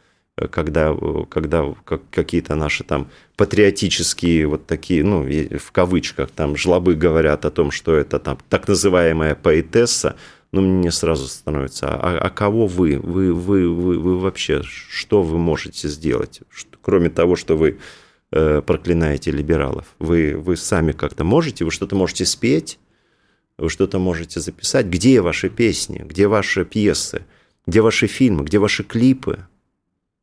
когда, 0.51 0.95
когда 1.29 1.73
какие-то 2.09 2.55
наши 2.55 2.83
там 2.83 3.09
патриотические 3.35 4.47
вот 4.47 4.65
такие, 4.65 5.03
ну, 5.03 5.23
в 5.23 5.71
кавычках, 5.71 6.31
там, 6.31 6.55
жлобы 6.55 6.95
говорят 6.95 7.45
о 7.45 7.51
том, 7.51 7.71
что 7.71 7.95
это 7.95 8.19
там 8.19 8.37
так 8.49 8.67
называемая 8.67 9.35
поэтесса, 9.35 10.15
ну, 10.51 10.61
мне 10.61 10.91
сразу 10.91 11.27
становится, 11.27 11.87
а, 11.87 12.17
а 12.17 12.29
кого 12.29 12.67
вы? 12.67 12.99
Вы, 12.99 13.33
вы, 13.33 13.69
вы? 13.69 13.99
вы 13.99 14.19
вообще, 14.19 14.61
что 14.63 15.23
вы 15.23 15.37
можете 15.37 15.87
сделать, 15.87 16.41
что, 16.49 16.77
кроме 16.81 17.09
того, 17.09 17.35
что 17.35 17.55
вы 17.55 17.79
э, 18.31 18.61
проклинаете 18.61 19.31
либералов? 19.31 19.95
Вы, 19.99 20.35
вы 20.35 20.57
сами 20.57 20.91
как-то 20.91 21.23
можете, 21.23 21.63
вы 21.63 21.71
что-то 21.71 21.95
можете 21.95 22.25
спеть, 22.25 22.79
вы 23.57 23.69
что-то 23.69 23.97
можете 23.99 24.39
записать? 24.41 24.87
Где 24.87 25.21
ваши 25.21 25.49
песни, 25.49 26.03
где 26.05 26.27
ваши 26.27 26.65
пьесы, 26.65 27.25
где 27.65 27.81
ваши 27.81 28.07
фильмы, 28.07 28.43
где 28.43 28.59
ваши 28.59 28.83
клипы? 28.83 29.45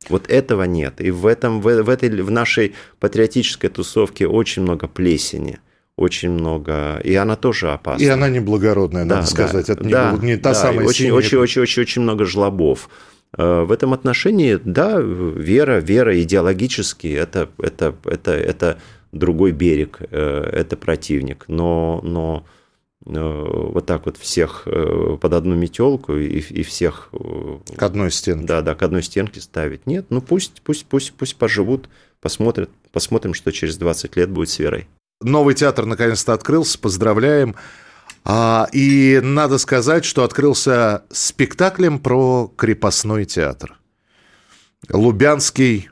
Вот 0.07 0.29
этого 0.29 0.63
нет. 0.63 1.01
И 1.01 1.11
в, 1.11 1.25
этом, 1.25 1.61
в, 1.61 1.83
в, 1.83 1.89
этой, 1.89 2.09
в 2.09 2.31
нашей 2.31 2.73
патриотической 2.99 3.69
тусовке 3.69 4.27
очень 4.27 4.61
много 4.61 4.87
плесени 4.87 5.59
очень 5.99 6.31
много, 6.31 7.01
и 7.03 7.13
она 7.15 7.35
тоже 7.35 7.71
опасна. 7.71 8.01
И 8.01 8.07
она 8.07 8.29
неблагородная, 8.29 9.03
да, 9.03 9.15
надо 9.15 9.27
да, 9.27 9.31
сказать, 9.31 9.69
это 9.69 9.83
да, 9.83 10.17
не, 10.21 10.27
не 10.27 10.37
та 10.37 10.51
да, 10.51 10.55
самая 10.55 10.87
очень, 10.87 11.11
очень, 11.11 11.37
очень, 11.37 11.61
очень, 11.61 11.81
очень 11.81 12.01
много 12.01 12.23
жлобов. 12.23 12.89
Э, 13.37 13.63
в 13.63 13.71
этом 13.71 13.93
отношении, 13.93 14.57
да, 14.63 14.97
вера, 14.99 15.79
вера 15.79 16.19
идеологически, 16.21 17.07
это, 17.07 17.49
это, 17.61 17.95
это, 18.05 18.31
это 18.31 18.77
другой 19.11 19.51
берег, 19.51 19.99
э, 20.09 20.49
это 20.53 20.77
противник, 20.77 21.45
но, 21.49 21.99
но 22.03 22.45
вот 23.05 23.85
так 23.85 24.05
вот 24.05 24.17
всех 24.17 24.63
э, 24.65 25.17
под 25.19 25.33
одну 25.33 25.55
метелку 25.55 26.15
и, 26.15 26.39
и 26.39 26.63
всех... 26.63 27.09
Э, 27.13 27.59
к 27.75 27.81
одной 27.81 28.11
стенке. 28.11 28.45
Да, 28.45 28.61
да, 28.61 28.75
к 28.75 28.83
одной 28.83 29.03
стенке 29.03 29.39
ставить. 29.39 29.87
Нет, 29.87 30.07
ну 30.09 30.21
пусть, 30.21 30.61
пусть, 30.63 30.85
пусть, 30.85 31.13
пусть 31.13 31.37
поживут, 31.37 31.89
посмотрят, 32.19 32.69
посмотрим, 32.91 33.33
что 33.33 33.51
через 33.51 33.77
20 33.77 34.17
лет 34.17 34.29
будет 34.29 34.49
с 34.49 34.59
Верой. 34.59 34.87
Новый 35.21 35.55
театр 35.55 35.85
наконец-то 35.85 36.33
открылся, 36.33 36.77
поздравляем. 36.77 37.55
А, 38.25 38.67
и 38.73 39.19
надо 39.23 39.57
сказать, 39.57 40.03
что 40.03 40.23
открылся 40.23 41.03
спектаклем 41.09 41.99
про 41.99 42.51
крепостной 42.55 43.25
театр. 43.25 43.79
Лубянский 44.91 45.89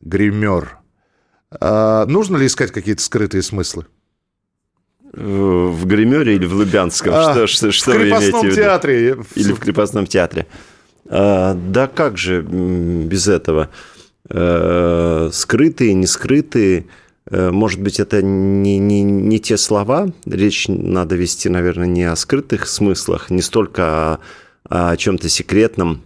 гример. 0.00 0.78
А, 1.50 2.06
нужно 2.06 2.36
ли 2.36 2.46
искать 2.46 2.72
какие-то 2.72 3.02
скрытые 3.02 3.42
смыслы? 3.42 3.86
В 5.16 5.86
гримере 5.86 6.36
или 6.36 6.46
в 6.46 6.54
Лубянском? 6.54 7.14
А, 7.14 7.32
что, 7.32 7.46
что, 7.46 7.72
что 7.72 7.92
в 7.92 7.94
крепостном 7.94 8.50
театре. 8.50 9.16
Или 9.34 9.52
в 9.52 9.58
крепостном 9.58 10.06
театре. 10.06 10.46
А, 11.08 11.54
да 11.54 11.86
как 11.86 12.18
же 12.18 12.42
без 12.42 13.26
этого? 13.26 13.70
А, 14.28 15.30
скрытые, 15.32 15.94
не 15.94 16.06
скрытые. 16.06 16.86
А, 17.30 17.50
может 17.50 17.80
быть, 17.80 17.98
это 17.98 18.22
не, 18.22 18.78
не, 18.78 19.02
не 19.02 19.40
те 19.40 19.56
слова. 19.56 20.08
Речь 20.26 20.68
надо 20.68 21.16
вести, 21.16 21.48
наверное, 21.48 21.86
не 21.86 22.04
о 22.04 22.14
скрытых 22.14 22.68
смыслах, 22.68 23.30
не 23.30 23.40
столько 23.40 23.84
о, 23.84 24.18
о 24.68 24.96
чем-то 24.96 25.28
секретном, 25.30 26.02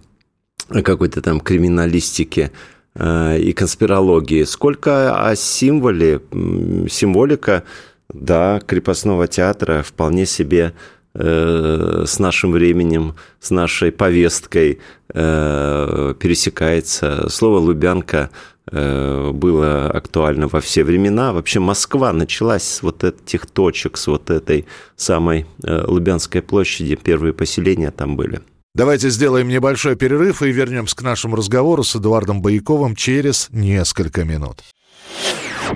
о 0.68 0.82
какой-то 0.82 1.20
там 1.20 1.40
криминалистике 1.40 2.52
а, 2.94 3.36
и 3.36 3.52
конспирологии, 3.52 4.44
сколько 4.44 5.28
о 5.28 5.34
символе. 5.34 6.20
Символика 6.88 7.64
да, 8.12 8.60
крепостного 8.66 9.28
театра 9.28 9.82
вполне 9.82 10.26
себе 10.26 10.72
э, 11.14 12.04
с 12.06 12.18
нашим 12.18 12.52
временем, 12.52 13.14
с 13.40 13.50
нашей 13.50 13.92
повесткой 13.92 14.80
э, 15.12 16.14
пересекается. 16.18 17.28
Слово 17.28 17.58
«Лубянка» 17.58 18.30
э, 18.70 19.30
было 19.32 19.90
актуально 19.90 20.48
во 20.48 20.60
все 20.60 20.84
времена. 20.84 21.32
Вообще 21.32 21.60
Москва 21.60 22.12
началась 22.12 22.64
с 22.64 22.82
вот 22.82 23.04
этих 23.04 23.46
точек, 23.46 23.96
с 23.96 24.06
вот 24.06 24.30
этой 24.30 24.66
самой 24.96 25.46
Лубянской 25.62 26.42
площади. 26.42 26.96
Первые 26.96 27.32
поселения 27.32 27.90
там 27.90 28.16
были. 28.16 28.40
Давайте 28.74 29.10
сделаем 29.10 29.48
небольшой 29.48 29.96
перерыв 29.96 30.42
и 30.42 30.52
вернемся 30.52 30.94
к 30.94 31.02
нашему 31.02 31.34
разговору 31.34 31.82
с 31.82 31.96
Эдуардом 31.96 32.40
Бояковым 32.40 32.94
через 32.94 33.48
несколько 33.50 34.24
минут. 34.24 34.62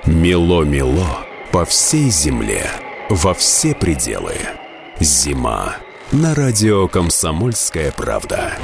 Мело-мело 0.06 1.26
по 1.54 1.64
всей 1.64 2.10
земле, 2.10 2.68
во 3.08 3.32
все 3.32 3.76
пределы. 3.76 4.34
Зима 4.98 5.76
на 6.10 6.34
радио 6.34 6.88
«Комсомольская 6.88 7.92
правда». 7.92 8.54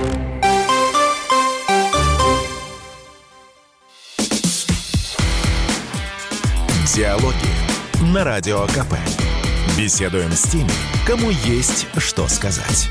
Диалоги 6.93 7.37
на 8.13 8.25
Радио 8.25 8.67
КП. 8.67 8.97
Беседуем 9.79 10.33
с 10.33 10.43
теми, 10.51 10.73
кому 11.07 11.31
есть 11.31 11.87
что 11.97 12.27
сказать. 12.27 12.91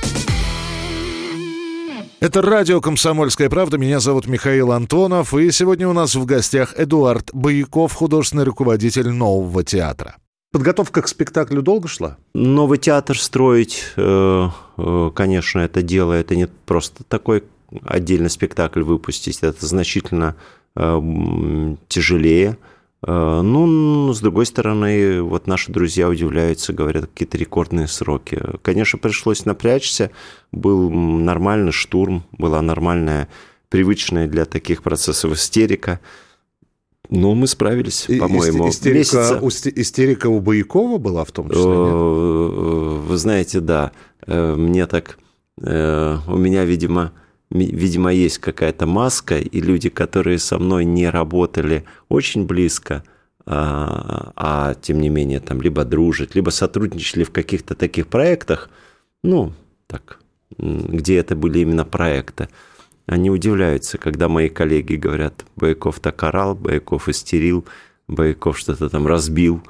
Это 2.21 2.41
радио 2.41 2.81
«Комсомольская 2.81 3.49
правда». 3.49 3.77
Меня 3.77 4.01
зовут 4.01 4.27
Михаил 4.27 4.73
Антонов. 4.73 5.33
И 5.33 5.51
сегодня 5.51 5.87
у 5.87 5.93
нас 5.93 6.15
в 6.15 6.25
гостях 6.25 6.73
Эдуард 6.77 7.29
Бояков, 7.31 7.93
художественный 7.93 8.43
руководитель 8.43 9.07
нового 9.07 9.63
театра. 9.63 10.17
Подготовка 10.51 11.01
к 11.01 11.07
спектаклю 11.07 11.61
долго 11.61 11.87
шла? 11.87 12.17
Новый 12.33 12.77
театр 12.77 13.17
строить, 13.17 13.85
э, 13.95 14.47
э, 14.77 15.11
конечно, 15.15 15.59
это 15.59 15.81
дело. 15.81 16.11
Это 16.11 16.35
не 16.35 16.47
просто 16.47 17.05
такой 17.05 17.45
отдельный 17.85 18.29
спектакль 18.29 18.81
выпустить. 18.81 19.39
Это 19.39 19.65
значительно 19.65 20.35
э, 20.75 21.75
тяжелее. 21.87 22.57
Э, 23.05 23.41
ну, 23.41 24.13
с 24.13 24.19
другой 24.19 24.45
стороны, 24.45 25.21
вот 25.21 25.47
наши 25.47 25.71
друзья 25.71 26.09
удивляются, 26.09 26.73
говорят, 26.73 27.07
какие-то 27.07 27.37
рекордные 27.37 27.87
сроки. 27.87 28.41
Конечно, 28.61 28.99
пришлось 28.99 29.45
напрячься, 29.45 30.11
был 30.51 30.89
нормальный 30.89 31.71
штурм, 31.71 32.25
была 32.31 32.61
нормальная, 32.61 33.29
привычная 33.69 34.27
для 34.27 34.45
таких 34.45 34.83
процессов 34.83 35.33
истерика. 35.33 35.99
Но 37.09 37.33
мы 37.33 37.47
справились, 37.47 38.05
по-моему. 38.19 38.69
Истерика, 38.69 38.99
Месяца... 38.99 39.69
истерика 39.75 40.27
у 40.27 40.39
Боякова 40.41 40.99
была 40.99 41.23
в 41.23 41.31
том 41.31 41.49
числе? 41.49 41.63
Нет? 41.63 41.69
Э, 41.69 43.01
вы 43.07 43.17
знаете, 43.17 43.59
да. 43.61 43.91
Э, 44.25 44.55
мне 44.55 44.85
так... 44.85 45.17
У 45.61 46.37
меня, 46.37 46.63
видимо, 46.63 47.11
видимо, 47.51 48.13
есть 48.13 48.37
какая-то 48.37 48.85
маска, 48.85 49.37
и 49.37 49.61
люди, 49.61 49.89
которые 49.89 50.39
со 50.39 50.59
мной 50.59 50.85
не 50.85 51.09
работали 51.09 51.85
очень 52.07 52.45
близко, 52.45 53.03
а, 53.45 54.31
а 54.35 54.75
тем 54.75 54.99
не 54.99 55.09
менее 55.09 55.39
там 55.39 55.61
либо 55.61 55.83
дружат, 55.83 56.35
либо 56.35 56.51
сотрудничали 56.51 57.23
в 57.23 57.31
каких-то 57.31 57.75
таких 57.75 58.07
проектах, 58.07 58.69
ну, 59.23 59.53
так, 59.87 60.19
где 60.57 61.17
это 61.17 61.35
были 61.35 61.59
именно 61.59 61.85
проекты, 61.85 62.49
они 63.07 63.31
удивляются, 63.31 63.97
когда 63.97 64.29
мои 64.29 64.49
коллеги 64.49 64.95
говорят, 64.95 65.45
Бояков 65.55 65.99
так 65.99 66.21
орал, 66.21 66.53
Бояков 66.53 67.09
истерил, 67.09 67.65
Бояков 68.07 68.59
что-то 68.59 68.87
там 68.89 69.07
разбил. 69.07 69.63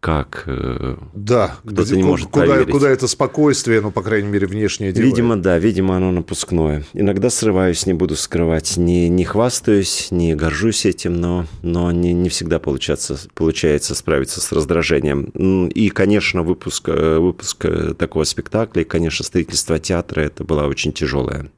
Как 0.00 0.44
э, 0.46 0.96
да, 1.12 1.56
кто-то 1.64 1.96
не 1.96 2.02
может 2.04 2.30
куда, 2.30 2.46
поверить. 2.46 2.70
Куда 2.70 2.88
это 2.88 3.08
спокойствие, 3.08 3.80
ну, 3.80 3.90
по 3.90 4.02
крайней 4.02 4.28
мере, 4.28 4.46
внешнее 4.46 4.92
делает? 4.92 5.12
Видимо, 5.12 5.36
да, 5.36 5.58
видимо, 5.58 5.96
оно 5.96 6.12
напускное. 6.12 6.84
Иногда 6.92 7.30
срываюсь, 7.30 7.84
не 7.84 7.94
буду 7.94 8.14
скрывать. 8.14 8.76
Не, 8.76 9.08
не 9.08 9.24
хвастаюсь, 9.24 10.08
не 10.10 10.34
горжусь 10.36 10.86
этим, 10.86 11.20
но, 11.20 11.46
но 11.62 11.90
не, 11.90 12.12
не 12.12 12.28
всегда 12.28 12.60
получается, 12.60 13.18
получается 13.34 13.94
справиться 13.94 14.40
с 14.40 14.52
раздражением. 14.52 15.68
И, 15.68 15.88
конечно, 15.88 16.42
выпуск, 16.42 16.88
э, 16.88 17.18
выпуск 17.18 17.64
э, 17.64 17.94
такого 17.98 18.24
спектакля, 18.24 18.82
и, 18.82 18.84
конечно, 18.84 19.24
строительство 19.24 19.78
театра, 19.80 20.20
это 20.20 20.44
была 20.44 20.66
очень 20.66 20.92
тяжелая 20.92 21.50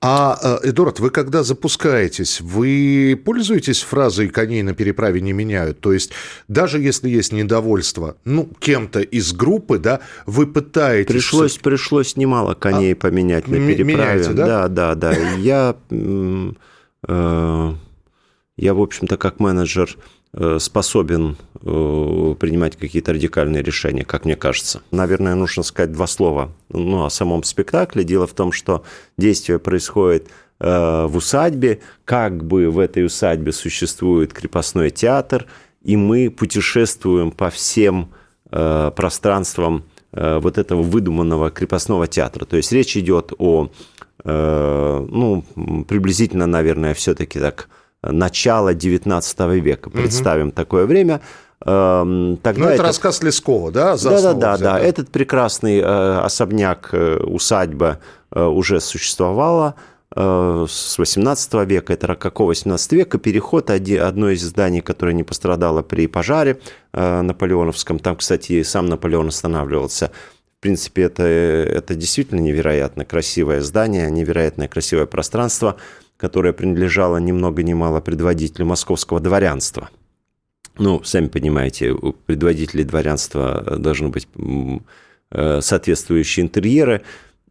а, 0.00 0.60
э, 0.62 0.70
Эдуард, 0.70 1.00
вы 1.00 1.10
когда 1.10 1.42
запускаетесь, 1.42 2.40
вы 2.40 3.20
пользуетесь 3.24 3.82
фразой 3.82 4.28
«коней 4.28 4.62
на 4.62 4.74
переправе 4.74 5.20
не 5.20 5.32
меняют»? 5.32 5.80
То 5.80 5.92
есть 5.92 6.12
даже 6.48 6.78
если 6.78 7.08
есть 7.08 7.32
недовольство, 7.32 8.16
ну, 8.24 8.48
кем-то 8.58 9.00
из 9.00 9.32
группы, 9.32 9.78
да, 9.78 10.00
вы 10.26 10.46
пытаетесь... 10.46 11.12
Пришлось, 11.12 11.56
пришлось 11.58 12.16
немало 12.16 12.54
коней 12.54 12.92
а, 12.92 12.96
поменять 12.96 13.48
на 13.48 13.56
переправе. 13.56 13.84
Меняете, 13.84 14.32
да? 14.32 14.68
Да, 14.68 14.68
да, 14.68 14.94
да. 14.94 15.12
Я, 15.36 15.76
э, 15.90 17.72
я, 18.56 18.74
в 18.74 18.80
общем-то, 18.80 19.16
как 19.16 19.40
менеджер 19.40 19.96
способен 20.58 21.36
э, 21.60 22.34
принимать 22.40 22.76
какие-то 22.76 23.12
радикальные 23.12 23.62
решения, 23.62 24.04
как 24.04 24.24
мне 24.24 24.34
кажется. 24.34 24.82
Наверное, 24.90 25.36
нужно 25.36 25.62
сказать 25.62 25.92
два 25.92 26.08
слова 26.08 26.50
ну, 26.70 27.04
о 27.04 27.10
самом 27.10 27.44
спектакле. 27.44 28.02
Дело 28.02 28.26
в 28.26 28.32
том, 28.32 28.50
что 28.50 28.82
действие 29.16 29.60
происходит 29.60 30.28
э, 30.58 31.06
в 31.06 31.16
усадьбе, 31.16 31.80
как 32.04 32.44
бы 32.44 32.68
в 32.68 32.80
этой 32.80 33.04
усадьбе 33.06 33.52
существует 33.52 34.32
крепостной 34.32 34.90
театр, 34.90 35.46
и 35.82 35.96
мы 35.96 36.30
путешествуем 36.30 37.30
по 37.30 37.50
всем 37.50 38.10
пространствам 38.50 39.84
вот 40.12 40.58
этого 40.58 40.82
выдуманного 40.82 41.50
крепостного 41.50 42.06
театра. 42.06 42.44
То 42.44 42.56
есть 42.56 42.70
речь 42.72 42.96
идет 42.96 43.32
о, 43.36 43.68
ну, 44.24 45.44
приблизительно, 45.88 46.46
наверное, 46.46 46.94
все-таки 46.94 47.40
так 47.40 47.68
начала 48.10 48.74
XIX 48.74 49.58
века. 49.60 49.90
Представим 49.90 50.48
угу. 50.48 50.54
такое 50.54 50.86
время. 50.86 51.20
Эм, 51.64 52.36
тогда 52.42 52.60
ну, 52.60 52.66
это, 52.66 52.74
это 52.74 52.82
рассказ 52.82 53.22
Лескова, 53.22 53.70
да? 53.72 53.96
да, 53.96 54.20
да, 54.20 54.34
да, 54.34 54.58
да. 54.58 54.78
Этот 54.78 55.08
прекрасный 55.10 55.78
э, 55.78 56.18
особняк, 56.18 56.90
э, 56.92 57.16
усадьба 57.18 58.00
э, 58.30 58.42
уже 58.44 58.80
существовала 58.80 59.74
с 60.16 60.96
18 60.96 61.54
века, 61.66 61.92
это 61.92 62.14
какого 62.14 62.50
18 62.50 62.92
века, 62.92 63.18
переход, 63.18 63.68
одно 63.68 64.30
из 64.30 64.44
зданий, 64.44 64.80
которое 64.80 65.12
не 65.12 65.24
пострадало 65.24 65.82
при 65.82 66.06
пожаре 66.06 66.60
наполеоновском, 66.92 67.98
там, 67.98 68.14
кстати, 68.14 68.62
сам 68.62 68.86
Наполеон 68.86 69.26
останавливался, 69.26 70.12
в 70.56 70.62
принципе, 70.62 71.02
это, 71.02 71.24
это 71.24 71.96
действительно 71.96 72.38
невероятно 72.38 73.04
красивое 73.04 73.60
здание, 73.60 74.08
невероятно 74.08 74.68
красивое 74.68 75.06
пространство– 75.06 75.74
которая 76.16 76.52
принадлежала 76.52 77.18
ни 77.18 77.32
много 77.32 77.62
ни 77.62 77.72
мало 77.72 78.00
предводителю 78.00 78.66
московского 78.66 79.20
дворянства. 79.20 79.90
Ну, 80.78 81.02
сами 81.04 81.28
понимаете, 81.28 81.90
у 81.92 82.12
предводителей 82.12 82.84
дворянства 82.84 83.76
должны 83.78 84.08
быть 84.08 84.26
э, 85.30 85.60
соответствующие 85.60 86.44
интерьеры, 86.44 87.02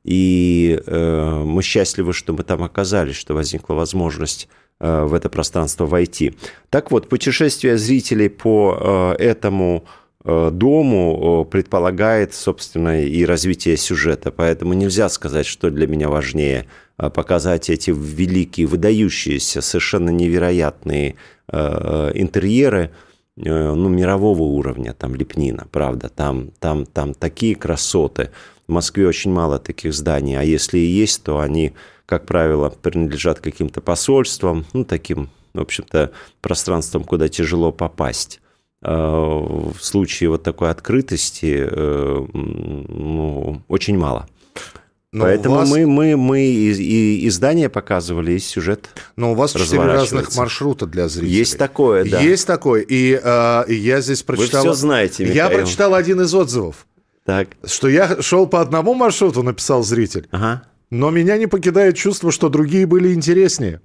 и 0.04 0.82
э, 0.86 1.43
мы 1.45 1.62
счастливы, 1.62 2.12
что 2.12 2.34
мы 2.34 2.43
там 2.43 2.63
оказались, 2.63 3.15
что 3.15 3.34
возникла 3.34 3.76
возможность 3.76 4.49
э, 4.80 5.04
в 5.06 5.13
это 5.13 5.30
пространство 5.30 5.86
войти. 5.86 6.34
Так 6.69 6.91
вот, 6.91 7.08
путешествие 7.08 7.78
зрителей 7.78 8.30
по 8.30 9.15
этому 9.17 9.86
дому 10.26 11.46
предполагает, 11.50 12.34
собственно, 12.34 13.04
и 13.04 13.26
развитие 13.26 13.76
сюжета, 13.76 14.32
поэтому 14.32 14.74
нельзя 14.74 15.10
сказать, 15.10 15.46
что 15.46 15.70
для 15.70 15.88
меня 15.88 16.10
важнее– 16.10 16.66
Э, 16.98 17.10
показать 17.10 17.70
эти 17.70 17.90
великие, 17.90 18.68
выдающиеся, 18.68 19.62
совершенно 19.62 20.10
невероятные 20.10 21.16
э, 21.48 22.12
интерьеры, 22.14 22.92
э, 23.36 23.42
ну, 23.74 23.90
мирового 23.90 24.44
уровня, 24.44 24.94
там 24.94 25.16
лепнина, 25.16 25.68
правда, 25.72 26.10
там, 26.10 26.52
там, 26.60 26.86
там 26.86 27.14
такие 27.14 27.56
красоты. 27.56 28.30
В 28.68 28.72
Москве 28.72 29.08
очень 29.08 29.32
мало 29.32 29.60
таких 29.60 29.94
зданий, 29.94 30.38
а 30.40 30.44
если 30.44 30.78
и 30.78 30.86
есть, 30.86 31.24
то 31.24 31.40
они, 31.40 31.74
как 32.06 32.26
правило, 32.28 32.70
принадлежат 32.70 33.40
каким-то 33.40 33.82
посольствам, 33.82 34.66
ну, 34.74 34.86
таким, 34.86 35.30
в 35.54 35.62
общем-то, 35.62 36.12
пространствам, 36.42 37.04
куда 37.04 37.28
тяжело 37.28 37.72
попасть 37.72 38.40
в 38.84 39.78
случае 39.80 40.30
вот 40.30 40.43
такой 40.43 40.69
открытости 40.69 41.67
ну, 42.34 43.62
очень 43.67 43.98
мало. 43.98 44.28
Но 45.13 45.26
Поэтому 45.26 45.58
вас... 45.58 45.69
мы, 45.69 45.86
мы, 45.86 46.17
мы 46.17 46.41
и, 46.41 46.72
и 46.72 47.28
издание 47.28 47.69
показывали, 47.69 48.32
и 48.32 48.39
сюжет 48.39 48.89
Но 49.15 49.34
у 49.34 49.36
вас 49.36 49.54
четыре 49.54 49.84
разных 49.84 50.36
маршрута 50.36 50.88
для 50.88 51.08
зрителей. 51.08 51.38
Есть 51.38 51.60
такое, 51.60 52.04
да. 52.04 52.19
Есть 52.19 52.48
такое. 52.48 52.82
И, 52.82 53.19
э, 53.24 53.63
я 53.67 54.02
здесь 54.02 54.24
прочитал... 54.24 54.63
Вы 54.63 54.72
все 54.72 54.74
знаете, 54.74 55.24
Михаил. 55.24 55.36
Я 55.38 55.50
прочитал 55.50 55.93
один 55.93 56.22
из 56.22 56.34
отзывов. 56.34 56.88
Так. 57.26 57.50
Что 57.63 57.89
я 57.89 58.24
шел 58.24 58.48
по 58.48 58.60
одному 58.60 58.96
маршруту, 58.96 59.43
написал 59.43 59.84
зритель. 59.84 60.28
Ага. 60.32 60.63
Но 60.89 61.12
меня 61.12 61.38
не 61.38 61.46
покидает 61.46 61.96
чувство, 61.96 62.32
что 62.32 62.50
другие 62.50 62.88
были 62.88 63.13
интереснее. 63.13 63.82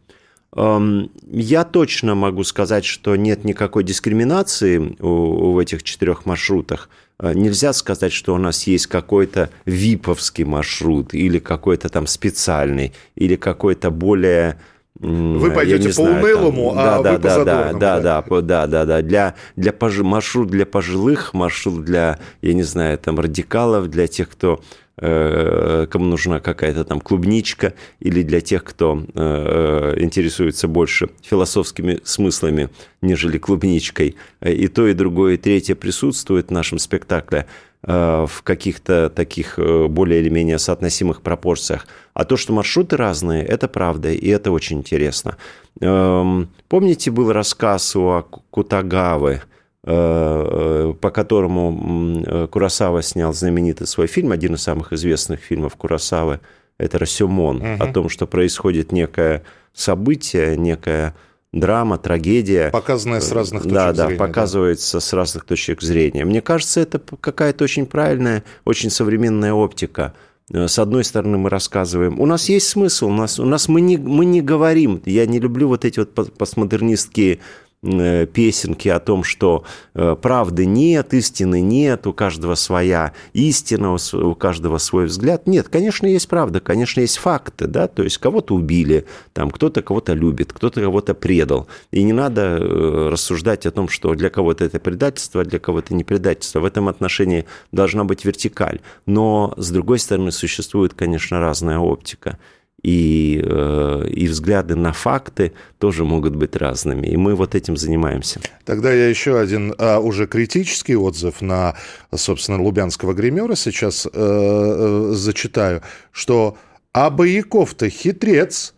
Я 0.54 1.64
точно 1.64 2.14
могу 2.14 2.42
сказать, 2.42 2.84
что 2.84 3.16
нет 3.16 3.44
никакой 3.44 3.84
дискриминации 3.84 4.96
в 4.98 5.58
этих 5.58 5.82
четырех 5.82 6.24
маршрутах. 6.24 6.88
Э, 7.20 7.32
нельзя 7.34 7.72
сказать, 7.72 8.12
что 8.12 8.34
у 8.34 8.38
нас 8.38 8.66
есть 8.66 8.86
какой-то 8.86 9.50
виповский 9.66 10.44
маршрут 10.44 11.14
или 11.14 11.38
какой-то 11.38 11.88
там 11.88 12.06
специальный, 12.06 12.94
или 13.14 13.36
какой-то 13.36 13.90
более 13.90 14.58
вы 15.00 15.50
пойдете 15.50 15.94
по 15.94 16.00
унылому, 16.02 16.74
там, 16.74 16.78
а 16.78 17.02
да, 17.02 17.12
вы 17.12 17.18
да, 17.18 17.18
по 17.18 17.18
да, 17.18 17.34
задорному. 17.34 17.78
Да, 17.78 18.00
да, 18.00 18.22
да, 18.22 18.40
да, 18.40 18.66
да, 18.66 18.84
да. 18.84 19.02
Для, 19.02 19.34
для 19.56 19.72
пож... 19.72 19.98
маршрут 19.98 20.48
для 20.48 20.66
пожилых, 20.66 21.34
маршрут 21.34 21.84
для, 21.84 22.18
я 22.42 22.52
не 22.52 22.64
знаю, 22.64 22.98
там 22.98 23.18
радикалов, 23.18 23.88
для 23.88 24.06
тех, 24.06 24.28
кто 24.28 24.60
Э, 25.00 25.86
кому 25.88 26.06
нужна 26.06 26.40
какая-то 26.40 26.84
там 26.84 27.00
клубничка, 27.00 27.74
или 28.00 28.22
для 28.22 28.40
тех, 28.40 28.64
кто 28.64 29.04
э, 29.14 29.94
интересуется 29.98 30.66
больше 30.66 31.10
философскими 31.22 32.00
смыслами, 32.02 32.68
нежели 33.00 33.38
клубничкой. 33.38 34.16
И 34.44 34.66
то, 34.66 34.88
и 34.88 34.94
другое, 34.94 35.34
и 35.34 35.36
третье 35.36 35.76
присутствует 35.76 36.48
в 36.48 36.50
нашем 36.50 36.78
спектакле 36.80 37.40
э, 37.40 37.44
в 37.80 38.42
каких-то 38.42 39.08
таких 39.08 39.56
более 39.56 40.20
или 40.20 40.28
менее 40.28 40.58
соотносимых 40.58 41.22
пропорциях. 41.22 41.86
А 42.12 42.24
то, 42.24 42.36
что 42.36 42.52
маршруты 42.52 42.96
разные, 42.96 43.44
это 43.44 43.68
правда, 43.68 44.10
и 44.10 44.28
это 44.28 44.50
очень 44.50 44.78
интересно. 44.78 45.36
Эм, 45.80 46.50
помните, 46.68 47.12
был 47.12 47.32
рассказ 47.32 47.94
у 47.94 48.24
Кутагавы, 48.50 49.42
Э, 49.90 50.92
по 51.00 51.10
которому 51.10 52.22
э, 52.26 52.46
Курасава 52.48 53.00
снял 53.00 53.32
знаменитый 53.32 53.86
свой 53.86 54.06
фильм, 54.06 54.32
один 54.32 54.54
из 54.54 54.62
самых 54.62 54.92
известных 54.92 55.40
фильмов 55.40 55.76
Курасавы, 55.76 56.40
это 56.76 56.98
«Расюмон», 56.98 57.56
угу. 57.56 57.82
о 57.82 57.86
том, 57.86 58.10
что 58.10 58.26
происходит 58.26 58.92
некое 58.92 59.44
событие, 59.72 60.58
некая 60.58 61.14
драма, 61.52 61.98
трагедия. 61.98 62.70
Показанная 62.70 63.20
с 63.20 63.32
разных 63.32 63.62
точек 63.62 63.74
да, 63.74 63.94
зрения. 63.94 64.18
Да, 64.18 64.26
показывается 64.26 64.96
да. 64.98 65.00
с 65.00 65.12
разных 65.12 65.44
точек 65.44 65.82
зрения. 65.82 66.24
Мне 66.24 66.40
кажется, 66.40 66.80
это 66.80 66.98
какая-то 66.98 67.64
очень 67.64 67.86
правильная, 67.86 68.44
очень 68.64 68.90
современная 68.90 69.52
оптика. 69.52 70.14
Э, 70.52 70.68
с 70.68 70.78
одной 70.78 71.04
стороны, 71.04 71.38
мы 71.38 71.50
рассказываем, 71.50 72.20
у 72.20 72.26
нас 72.26 72.48
есть 72.48 72.68
смысл, 72.68 73.06
у 73.06 73.12
нас, 73.12 73.38
у 73.38 73.44
нас 73.44 73.68
мы, 73.68 73.80
не, 73.80 73.96
мы 73.96 74.24
не 74.24 74.42
говорим, 74.42 75.02
я 75.04 75.26
не 75.26 75.40
люблю 75.40 75.68
вот 75.68 75.84
эти 75.84 75.98
вот 76.00 76.14
постмодернистские 76.36 77.40
песенки 77.80 78.88
о 78.88 78.98
том, 78.98 79.22
что 79.22 79.64
э, 79.94 80.16
правды 80.20 80.66
нет, 80.66 81.14
истины 81.14 81.60
нет, 81.60 82.08
у 82.08 82.12
каждого 82.12 82.56
своя 82.56 83.12
истина, 83.34 83.96
у 84.12 84.34
каждого 84.34 84.78
свой 84.78 85.06
взгляд. 85.06 85.46
Нет, 85.46 85.68
конечно, 85.68 86.06
есть 86.06 86.28
правда, 86.28 86.60
конечно, 86.60 87.00
есть 87.00 87.18
факты, 87.18 87.68
да, 87.68 87.86
то 87.86 88.02
есть 88.02 88.18
кого-то 88.18 88.54
убили, 88.54 89.06
там 89.32 89.50
кто-то 89.50 89.82
кого-то 89.82 90.14
любит, 90.14 90.52
кто-то 90.52 90.80
кого-то 90.80 91.14
предал. 91.14 91.68
И 91.92 92.02
не 92.02 92.12
надо 92.12 92.58
э, 92.60 93.08
рассуждать 93.12 93.64
о 93.64 93.70
том, 93.70 93.88
что 93.88 94.14
для 94.14 94.30
кого-то 94.30 94.64
это 94.64 94.80
предательство, 94.80 95.42
а 95.42 95.44
для 95.44 95.60
кого-то 95.60 95.94
не 95.94 96.02
предательство. 96.02 96.60
В 96.60 96.64
этом 96.64 96.88
отношении 96.88 97.44
должна 97.70 98.02
быть 98.02 98.24
вертикаль. 98.24 98.80
Но, 99.06 99.54
с 99.56 99.70
другой 99.70 100.00
стороны, 100.00 100.32
существует, 100.32 100.94
конечно, 100.94 101.38
разная 101.38 101.78
оптика 101.78 102.38
и, 102.82 103.42
э, 103.44 104.08
и 104.08 104.28
взгляды 104.28 104.76
на 104.76 104.92
факты 104.92 105.52
тоже 105.78 106.04
могут 106.04 106.36
быть 106.36 106.54
разными. 106.56 107.06
И 107.06 107.16
мы 107.16 107.34
вот 107.34 107.54
этим 107.54 107.76
занимаемся. 107.76 108.40
Тогда 108.64 108.92
я 108.92 109.08
еще 109.08 109.38
один 109.38 109.74
а, 109.78 109.98
уже 109.98 110.26
критический 110.26 110.96
отзыв 110.96 111.40
на, 111.40 111.74
собственно, 112.14 112.62
лубянского 112.62 113.14
гримера 113.14 113.56
сейчас 113.56 114.06
э, 114.06 114.10
э, 114.12 115.10
зачитаю, 115.14 115.82
что 116.12 116.56
«А 116.92 117.10
Бояков-то 117.10 117.90
хитрец, 117.90 118.74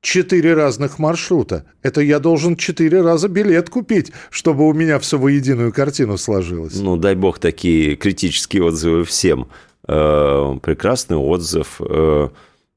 четыре 0.00 0.54
разных 0.54 0.98
маршрута. 0.98 1.64
Это 1.82 2.00
я 2.00 2.18
должен 2.18 2.56
четыре 2.56 3.00
раза 3.00 3.28
билет 3.28 3.70
купить, 3.70 4.12
чтобы 4.30 4.68
у 4.68 4.72
меня 4.72 4.98
все 4.98 5.18
воединую 5.18 5.72
картину 5.72 6.18
сложилось. 6.18 6.74
Ну, 6.76 6.96
дай 6.96 7.14
бог, 7.14 7.38
такие 7.38 7.96
критические 7.96 8.64
отзывы 8.64 9.04
всем. 9.04 9.48
Э, 9.86 10.58
прекрасный 10.62 11.16
отзыв. 11.16 11.80
Э, 11.80 12.28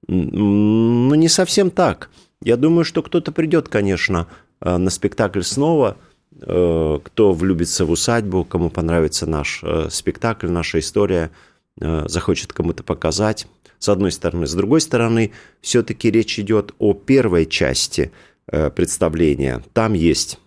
ну, 0.08 1.16
не 1.16 1.30
совсем 1.30 1.70
так. 1.72 2.10
Я 2.42 2.58
думаю, 2.58 2.86
что 2.86 3.02
кто-то 3.04 3.32
придет, 3.32 3.70
конечно, 3.70 4.28
э, 4.62 4.78
на 4.78 4.90
спектакль 4.90 5.42
снова, 5.42 5.98
кто 6.40 7.34
влюбится 7.34 7.84
в 7.84 7.90
усадьбу, 7.90 8.44
кому 8.44 8.70
понравится 8.70 9.26
наш 9.26 9.64
спектакль, 9.90 10.50
наша 10.50 10.78
история, 10.78 11.32
захочет 11.80 12.54
кому-то 12.54 12.84
показать. 12.84 13.48
С 13.80 13.90
одной 13.90 14.12
стороны. 14.12 14.46
С 14.46 14.54
другой 14.54 14.82
стороны, 14.82 15.32
все-таки 15.62 16.12
речь 16.12 16.38
идет 16.38 16.76
о 16.78 16.94
первой 16.94 17.48
части 17.48 18.12
представления. 18.46 19.64
Там 19.74 19.94
есть 19.94 20.40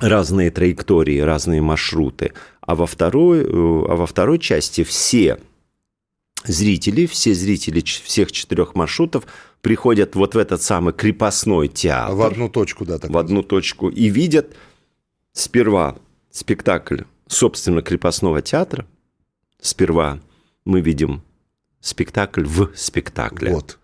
разные 0.00 0.50
траектории, 0.50 1.20
разные 1.20 1.62
маршруты. 1.62 2.32
А 2.60 2.74
во 2.74 2.86
второй, 2.86 3.44
а 3.44 3.94
во 3.94 4.06
второй 4.06 4.40
части 4.40 4.82
все 4.82 5.38
зрители, 6.44 7.06
все 7.06 7.34
зрители 7.34 7.80
всех 7.80 8.32
четырех 8.32 8.74
маршрутов 8.74 9.26
приходят 9.60 10.14
вот 10.14 10.34
в 10.34 10.38
этот 10.38 10.62
самый 10.62 10.92
крепостной 10.92 11.68
театр. 11.68 12.14
В 12.14 12.22
одну 12.22 12.48
точку, 12.48 12.84
да. 12.84 12.98
Так 12.98 13.10
в 13.10 13.18
одну 13.18 13.42
точку. 13.42 13.88
И 13.88 14.08
видят 14.08 14.54
сперва 15.32 15.96
спектакль, 16.30 17.02
собственно, 17.26 17.82
крепостного 17.82 18.42
театра. 18.42 18.86
Сперва 19.60 20.20
мы 20.64 20.80
видим 20.80 21.22
спектакль 21.80 22.44
в 22.44 22.72
спектакле. 22.74 23.52
Вот. 23.52 23.78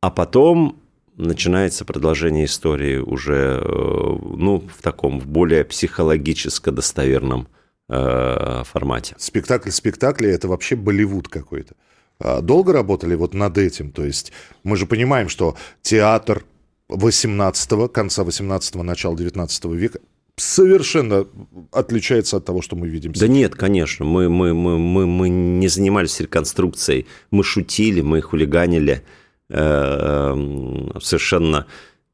А 0.00 0.10
потом 0.10 0.80
начинается 1.16 1.84
продолжение 1.84 2.46
истории 2.46 2.98
уже, 2.98 3.62
э, 3.62 3.66
ну, 3.66 4.68
в 4.76 4.82
таком, 4.82 5.20
в 5.20 5.26
более 5.26 5.64
психологически 5.64 6.70
достоверном 6.70 7.48
Э, 7.90 8.62
формате. 8.64 9.14
Спектакль 9.18 9.70
спектакля 9.70 10.30
это 10.30 10.48
вообще 10.48 10.74
Болливуд 10.74 11.28
какой-то. 11.28 11.74
А 12.18 12.40
долго 12.40 12.72
работали 12.72 13.14
вот 13.14 13.34
над 13.34 13.58
этим? 13.58 13.90
То 13.90 14.04
есть 14.04 14.32
мы 14.62 14.76
же 14.78 14.86
понимаем, 14.86 15.28
что 15.28 15.56
театр 15.82 16.44
18 16.88 17.92
конца 17.92 18.22
18-го, 18.22 18.82
начала 18.82 19.14
19 19.14 19.64
века 19.66 20.00
совершенно 20.36 21.26
отличается 21.72 22.38
от 22.38 22.46
того, 22.46 22.62
что 22.62 22.74
мы 22.74 22.88
видим 22.88 23.12
сейчас. 23.12 23.20
Да 23.20 23.28
нет, 23.28 23.54
конечно. 23.54 24.06
Мы, 24.06 24.30
мы, 24.30 24.54
мы, 24.54 24.78
мы, 24.78 25.06
мы 25.06 25.28
не 25.28 25.68
занимались 25.68 26.18
реконструкцией. 26.20 27.06
Мы 27.30 27.44
шутили, 27.44 28.00
мы 28.00 28.22
хулиганили. 28.22 29.02
Э, 29.50 30.34
совершенно 31.02 31.66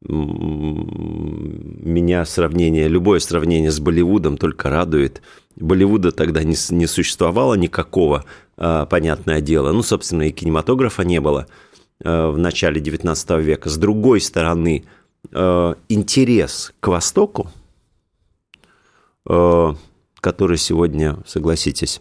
меня 0.02 2.24
сравнение, 2.24 2.88
любое 2.88 3.20
сравнение 3.20 3.70
с 3.70 3.80
Болливудом 3.80 4.38
только 4.38 4.70
радует. 4.70 5.20
Болливуда 5.56 6.10
тогда 6.10 6.42
не, 6.42 6.56
не 6.70 6.86
существовало 6.86 7.52
никакого, 7.54 8.24
а, 8.56 8.86
понятное 8.86 9.42
дело. 9.42 9.72
Ну, 9.72 9.82
собственно, 9.82 10.22
и 10.22 10.30
кинематографа 10.30 11.02
не 11.02 11.20
было 11.20 11.48
а, 12.02 12.30
в 12.30 12.38
начале 12.38 12.80
XIX 12.80 13.42
века. 13.42 13.68
С 13.68 13.76
другой 13.76 14.22
стороны, 14.22 14.84
а, 15.32 15.76
интерес 15.88 16.72
к 16.80 16.88
Востоку, 16.88 17.50
который 19.24 20.56
сегодня, 20.56 21.18
согласитесь, 21.26 22.00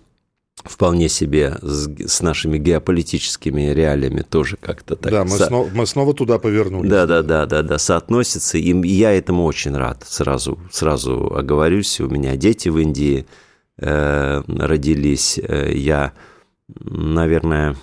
вполне 0.64 1.10
себе 1.10 1.58
с, 1.62 1.88
с 2.08 2.22
нашими 2.22 2.58
геополитическими 2.58 3.72
реалиями 3.72 4.22
тоже 4.22 4.58
как-то 4.58 4.96
так. 4.96 5.12
Да, 5.12 5.24
мы, 5.24 5.38
со... 5.38 5.46
снова, 5.46 5.70
мы 5.74 5.86
снова 5.88 6.14
туда 6.14 6.40
повернулись. 6.40 6.90
Да, 6.90 7.06
да, 7.06 7.22
да, 7.22 7.46
да, 7.46 7.62
да, 7.62 7.78
соотносится. 7.78 8.58
И 8.58 8.88
я 8.88 9.12
этому 9.12 9.46
очень 9.46 9.76
рад. 9.76 10.06
Сразу, 10.08 10.60
сразу 10.72 11.34
оговорюсь. 11.36 12.00
У 12.00 12.10
меня 12.10 12.36
дети 12.36 12.70
в 12.70 12.78
Индии 12.78 13.26
э, 13.78 14.44
родились. 14.48 15.40
Э, 15.42 15.72
я, 15.74 16.14
наверное, 16.68 17.76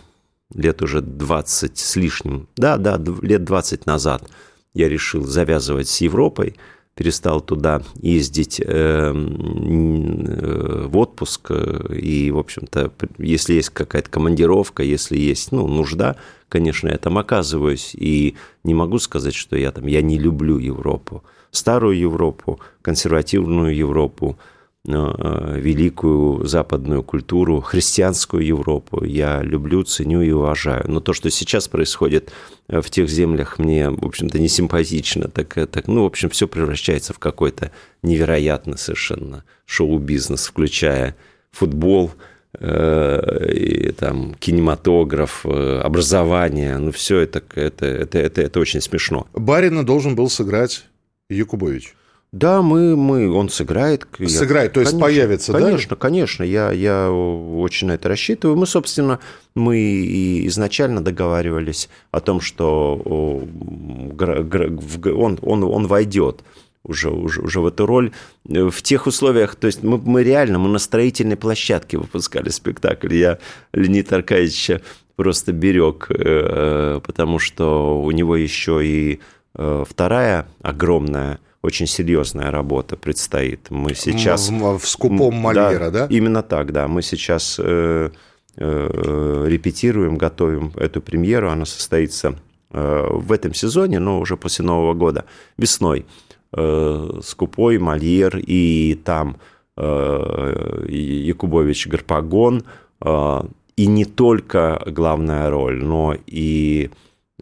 лет 0.54 0.82
уже 0.82 1.00
20 1.00 1.78
с 1.78 1.96
лишним, 1.96 2.48
да, 2.56 2.76
да, 2.76 3.00
лет 3.22 3.44
20 3.44 3.86
назад 3.86 4.28
я 4.74 4.88
решил 4.88 5.24
завязывать 5.24 5.88
с 5.88 6.00
Европой 6.00 6.56
перестал 6.96 7.42
туда 7.42 7.82
ездить 8.00 8.60
эм, 8.64 10.24
э, 10.26 10.86
в 10.88 10.96
отпуск. 10.96 11.50
Э, 11.50 11.94
и, 11.94 12.30
в 12.30 12.38
общем-то, 12.38 12.90
если 13.18 13.54
есть 13.54 13.68
какая-то 13.70 14.10
командировка, 14.10 14.82
если 14.82 15.18
есть 15.18 15.52
ну, 15.52 15.68
нужда, 15.68 16.16
конечно, 16.48 16.88
я 16.88 16.96
там 16.96 17.18
оказываюсь. 17.18 17.94
И 17.94 18.34
не 18.64 18.72
могу 18.74 18.98
сказать, 18.98 19.34
что 19.34 19.56
я 19.56 19.72
там, 19.72 19.86
я 19.86 20.00
не 20.00 20.18
люблю 20.18 20.58
Европу. 20.58 21.22
Старую 21.50 21.98
Европу, 21.98 22.60
консервативную 22.82 23.76
Европу– 23.76 24.38
великую 24.86 26.46
западную 26.46 27.02
культуру, 27.02 27.60
христианскую 27.60 28.44
Европу 28.44 29.04
я 29.04 29.42
люблю, 29.42 29.82
ценю 29.82 30.22
и 30.22 30.30
уважаю. 30.30 30.84
Но 30.88 31.00
то, 31.00 31.12
что 31.12 31.30
сейчас 31.30 31.68
происходит 31.68 32.30
э, 32.68 32.80
в 32.80 32.90
тех 32.90 33.08
землях, 33.08 33.58
мне, 33.58 33.90
в 33.90 34.04
общем-то, 34.04 34.38
не 34.38 34.48
симпатично. 34.48 35.28
Так, 35.28 35.58
э, 35.58 35.66
так, 35.66 35.88
ну, 35.88 36.04
в 36.04 36.06
общем, 36.06 36.30
все 36.30 36.46
превращается 36.46 37.12
в 37.12 37.18
какой-то 37.18 37.72
невероятно 38.02 38.76
совершенно 38.76 39.44
шоу-бизнес, 39.64 40.46
включая 40.46 41.16
футбол, 41.50 42.12
и, 42.58 43.92
там, 43.98 44.34
кинематограф, 44.38 45.44
образование, 45.44 46.78
ну, 46.78 46.90
все 46.90 47.18
это, 47.18 47.42
это, 47.54 47.84
это, 47.84 48.18
это, 48.18 48.40
это 48.40 48.60
очень 48.60 48.80
смешно. 48.80 49.26
Барина 49.34 49.84
должен 49.84 50.14
был 50.14 50.30
сыграть 50.30 50.86
Якубович. 51.28 51.94
Да, 52.36 52.60
мы, 52.60 52.96
мы, 52.96 53.32
он 53.32 53.48
сыграет. 53.48 54.06
Сыграет, 54.26 54.74
то 54.74 54.80
есть 54.80 54.92
конечно, 54.92 55.06
появится, 55.06 55.52
конечно, 55.52 55.64
да? 55.64 55.70
Конечно, 55.70 55.96
конечно, 55.96 56.42
я, 56.42 56.70
я 56.70 57.10
очень 57.10 57.86
на 57.86 57.92
это 57.92 58.10
рассчитываю. 58.10 58.58
Мы, 58.58 58.66
собственно, 58.66 59.20
мы 59.54 59.78
и 59.78 60.46
изначально 60.48 61.02
договаривались 61.02 61.88
о 62.10 62.20
том, 62.20 62.42
что 62.42 62.96
он, 63.06 65.38
он, 65.40 65.64
он 65.64 65.86
войдет 65.86 66.42
уже, 66.84 67.10
уже, 67.10 67.40
уже 67.40 67.60
в 67.60 67.66
эту 67.68 67.86
роль. 67.86 68.12
В 68.44 68.82
тех 68.82 69.06
условиях, 69.06 69.54
то 69.54 69.66
есть 69.66 69.82
мы, 69.82 69.96
мы 69.96 70.22
реально, 70.22 70.58
мы 70.58 70.68
на 70.68 70.78
строительной 70.78 71.38
площадке 71.38 71.96
выпускали 71.96 72.50
спектакль. 72.50 73.14
Я 73.14 73.38
Леонида 73.72 74.16
Аркадьевича 74.16 74.82
просто 75.16 75.52
берег, 75.52 76.08
э, 76.10 77.00
потому 77.02 77.38
что 77.38 78.02
у 78.02 78.10
него 78.10 78.36
еще 78.36 78.84
и 78.84 79.20
э, 79.54 79.84
вторая 79.88 80.46
огромная 80.60 81.38
очень 81.66 81.86
серьезная 81.88 82.50
работа 82.50 82.96
предстоит. 82.96 83.70
Мы 83.70 83.94
сейчас... 83.94 84.48
В, 84.50 84.78
в 84.78 84.88
скупом 84.88 85.34
Мольера, 85.34 85.90
да, 85.90 86.06
да? 86.06 86.06
Именно 86.08 86.42
так, 86.42 86.72
да. 86.72 86.86
Мы 86.86 87.02
сейчас 87.02 87.56
э, 87.58 88.10
э, 88.56 89.44
репетируем, 89.48 90.16
готовим 90.16 90.72
эту 90.76 91.02
премьеру. 91.02 91.50
Она 91.50 91.64
состоится 91.64 92.36
э, 92.70 93.06
в 93.10 93.32
этом 93.32 93.52
сезоне, 93.52 93.98
но 93.98 94.20
уже 94.20 94.36
после 94.36 94.64
Нового 94.64 94.94
года, 94.94 95.24
весной. 95.58 96.06
Э, 96.52 97.20
скупой 97.22 97.78
Мольер 97.78 98.38
и 98.38 98.94
там 99.04 99.36
э, 99.76 100.86
Якубович 100.88 101.88
Гарпагон. 101.88 102.62
Э, 103.04 103.42
и 103.76 103.86
не 103.88 104.04
только 104.04 104.80
главная 104.86 105.50
роль, 105.50 105.82
но 105.82 106.16
и 106.26 106.90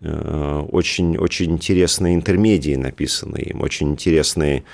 очень, 0.05 1.17
очень 1.17 1.53
интересные 1.53 2.15
интермедии 2.15 2.77
написаны 2.77 3.39
им, 3.39 3.63
очень 3.63 3.91
интересные 3.93 4.65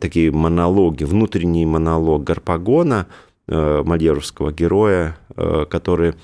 такие 0.00 0.30
монологи, 0.32 1.04
внутренний 1.04 1.66
монолог 1.66 2.24
Гарпагона, 2.24 3.06
э, 3.46 3.82
мольеровского 3.84 4.52
героя, 4.52 5.16
э, 5.36 5.66
который 5.70 6.14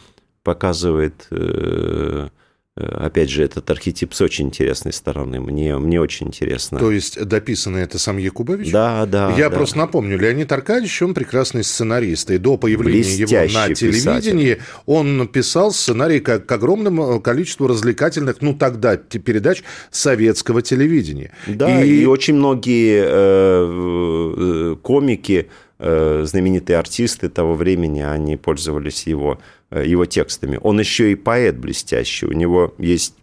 показывает 0.42 1.28
Э, 1.30 2.28
опять 2.76 3.30
же, 3.30 3.42
этот 3.42 3.70
архетип 3.70 4.12
с 4.12 4.20
очень 4.20 4.46
интересной 4.46 4.92
стороны. 4.92 5.40
Мне, 5.40 5.78
мне 5.78 5.98
очень 5.98 6.26
интересно. 6.26 6.78
То 6.78 6.90
есть 6.90 7.22
дописано 7.24 7.78
это 7.78 7.98
сам 7.98 8.18
Якубович? 8.18 8.70
Да, 8.70 9.06
да. 9.06 9.34
Я 9.36 9.48
да. 9.48 9.56
просто 9.56 9.78
напомню, 9.78 10.18
Леонид 10.18 10.52
Аркадьевич, 10.52 11.00
он 11.00 11.14
прекрасный 11.14 11.64
сценарист. 11.64 12.30
И 12.30 12.38
до 12.38 12.58
появления 12.58 12.98
Блестящий 12.98 13.56
его 13.56 13.68
на 13.68 13.74
телевидении 13.74 14.54
писатель. 14.54 14.62
он 14.84 15.26
писал 15.28 15.72
сценарий 15.72 16.20
к, 16.20 16.40
к 16.40 16.52
огромному 16.52 17.18
количеству 17.20 17.66
развлекательных, 17.66 18.42
ну 18.42 18.54
тогда, 18.54 18.96
передач 18.96 19.62
советского 19.90 20.60
телевидения. 20.60 21.32
Да, 21.46 21.82
и, 21.82 22.02
и 22.02 22.04
очень 22.04 22.34
многие 22.34 23.04
э, 23.06 24.72
э 24.72 24.76
комики, 24.82 25.48
э, 25.78 26.24
знаменитые 26.26 26.78
артисты 26.78 27.30
того 27.30 27.54
времени, 27.54 28.00
они 28.00 28.36
пользовались 28.36 29.06
его 29.06 29.38
Э, 29.38 29.55
его 29.70 30.06
текстами. 30.06 30.58
Он 30.62 30.78
еще 30.78 31.12
и 31.12 31.14
поэт 31.14 31.56
блестящий. 31.58 32.26
У 32.26 32.32
него 32.32 32.74
есть 32.78 33.14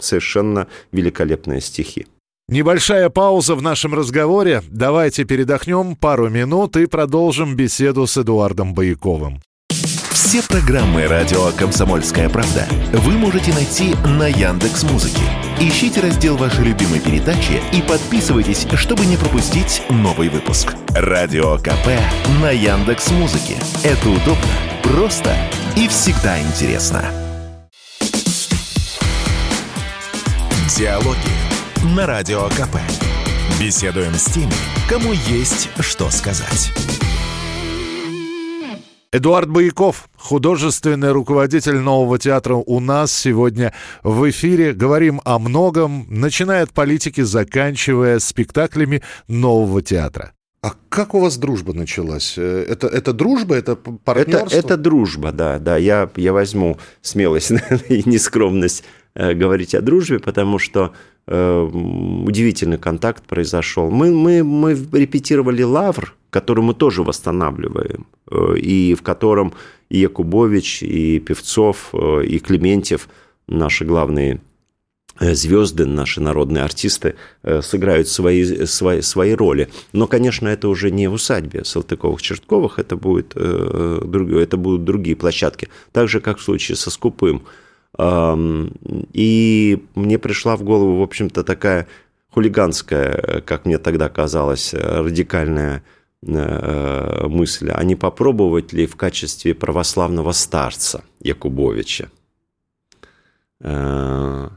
совершенно 0.00 0.66
великолепные 0.92 1.60
стихи. 1.60 2.06
Небольшая 2.48 3.10
пауза 3.10 3.54
в 3.54 3.62
нашем 3.62 3.94
разговоре. 3.94 4.62
Давайте 4.70 5.24
передохнем 5.24 5.96
пару 5.96 6.30
минут 6.30 6.76
и 6.76 6.86
продолжим 6.86 7.56
беседу 7.56 8.06
с 8.06 8.16
Эдуардом 8.16 8.72
Баяковым. 8.72 9.42
Все 10.10 10.42
программы 10.42 11.06
радио 11.06 11.50
Комсомольская 11.58 12.28
правда 12.28 12.66
вы 12.92 13.12
можете 13.12 13.52
найти 13.52 13.94
на 14.18 14.28
Яндекс 14.28 14.82
Музыке. 14.84 15.22
Ищите 15.60 16.00
раздел 16.00 16.36
вашей 16.36 16.66
любимой 16.66 17.00
передачи 17.00 17.60
и 17.72 17.82
подписывайтесь, 17.82 18.64
чтобы 18.76 19.04
не 19.06 19.16
пропустить 19.16 19.82
новый 19.88 20.28
выпуск. 20.28 20.76
Радио 20.90 21.58
КП 21.58 21.98
на 22.40 22.52
Яндекс 22.52 23.10
Музыке. 23.10 23.56
Это 23.82 24.08
удобно, 24.08 24.48
просто 24.84 25.36
и 25.76 25.88
всегда 25.88 26.40
интересно. 26.40 27.04
Диалоги 30.76 31.18
на 31.96 32.06
Радио 32.06 32.48
КП. 32.50 32.76
Беседуем 33.58 34.14
с 34.14 34.26
теми, 34.26 34.54
кому 34.88 35.12
есть 35.12 35.70
что 35.80 36.08
сказать. 36.10 36.70
Эдуард 39.10 39.48
Бояков, 39.48 40.10
художественный 40.18 41.12
руководитель 41.12 41.78
нового 41.78 42.18
театра 42.18 42.56
у 42.56 42.78
нас 42.78 43.10
сегодня 43.10 43.72
в 44.02 44.28
эфире. 44.28 44.74
Говорим 44.74 45.22
о 45.24 45.38
многом, 45.38 46.04
начиная 46.10 46.64
от 46.64 46.72
политики, 46.72 47.22
заканчивая 47.22 48.18
спектаклями 48.18 49.00
нового 49.26 49.80
театра. 49.80 50.32
А 50.60 50.72
как 50.90 51.14
у 51.14 51.20
вас 51.20 51.38
дружба 51.38 51.72
началась? 51.72 52.34
Э, 52.36 52.66
это, 52.68 52.86
это 52.86 53.14
дружба, 53.14 53.54
это 53.54 53.76
партнерство? 53.76 54.58
Это, 54.58 54.66
это 54.66 54.76
дружба, 54.76 55.32
да. 55.32 55.58
да. 55.58 55.78
Я, 55.78 56.10
я 56.16 56.34
возьму 56.34 56.76
смелость 57.00 57.52
и 57.88 58.02
нескромность 58.04 58.84
э, 59.14 59.32
говорить 59.32 59.74
о 59.74 59.80
дружбе, 59.80 60.18
потому 60.18 60.58
что 60.58 60.92
э, 61.26 61.60
удивительный 62.26 62.76
контакт 62.76 63.24
произошел. 63.24 63.90
Мы, 63.90 64.12
мы, 64.12 64.44
мы 64.44 64.72
репетировали 64.74 65.62
«Лавр», 65.62 66.14
который 66.30 66.62
мы 66.62 66.74
тоже 66.74 67.02
восстанавливаем, 67.02 68.06
э, 68.30 68.58
и 68.58 68.94
в 68.94 69.02
котором 69.02 69.54
и 69.88 69.98
Якубович, 69.98 70.82
и 70.82 71.18
Певцов, 71.18 71.90
э, 71.92 72.24
и 72.24 72.38
Клементьев, 72.38 73.08
наши 73.46 73.84
главные 73.86 74.40
э, 75.20 75.34
звезды, 75.34 75.86
наши 75.86 76.20
народные 76.20 76.64
артисты 76.64 77.14
сыграют 77.42 78.08
свои, 78.08 78.66
свои, 78.66 79.00
свои 79.00 79.34
роли. 79.34 79.68
Но, 79.92 80.06
конечно, 80.06 80.48
это 80.48 80.68
уже 80.68 80.90
не 80.90 81.08
в 81.08 81.14
усадьбе 81.14 81.60
Салтыковых-Чертковых, 81.60 82.74
это, 82.76 82.96
будет, 82.96 83.34
это 83.34 84.56
будут 84.56 84.84
другие 84.84 85.16
площадки. 85.16 85.68
Так 85.92 86.08
же, 86.08 86.20
как 86.20 86.38
в 86.38 86.42
случае 86.42 86.76
со 86.76 86.90
Скупым. 86.90 87.42
И 89.12 89.82
мне 89.94 90.18
пришла 90.18 90.56
в 90.56 90.62
голову, 90.62 90.98
в 90.98 91.02
общем-то, 91.02 91.42
такая 91.42 91.88
хулиганская, 92.30 93.42
как 93.44 93.64
мне 93.64 93.78
тогда 93.78 94.08
казалось, 94.10 94.74
радикальная 94.74 95.82
мысль, 96.22 97.70
а 97.70 97.84
не 97.84 97.94
попробовать 97.94 98.72
ли 98.72 98.86
в 98.86 98.96
качестве 98.96 99.54
православного 99.54 100.32
старца 100.32 101.04
Якубовича? 101.20 102.10
Э, 103.60 104.48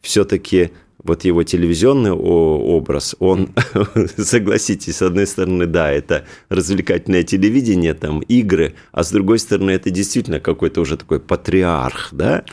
Все-таки 0.00 0.70
вот 1.02 1.24
его 1.24 1.42
телевизионный 1.42 2.12
образ, 2.12 3.16
он, 3.18 3.50
согласитесь, 4.16 4.96
с 4.96 5.02
одной 5.02 5.26
стороны, 5.26 5.66
да, 5.66 5.90
это 5.90 6.24
развлекательное 6.48 7.24
телевидение, 7.24 7.94
там, 7.94 8.20
игры, 8.20 8.74
а 8.92 9.02
с 9.02 9.10
другой 9.10 9.38
стороны, 9.38 9.72
это 9.72 9.90
действительно 9.90 10.38
какой-то 10.38 10.80
уже 10.80 10.96
такой 10.96 11.18
патриарх, 11.18 12.10
да? 12.12 12.44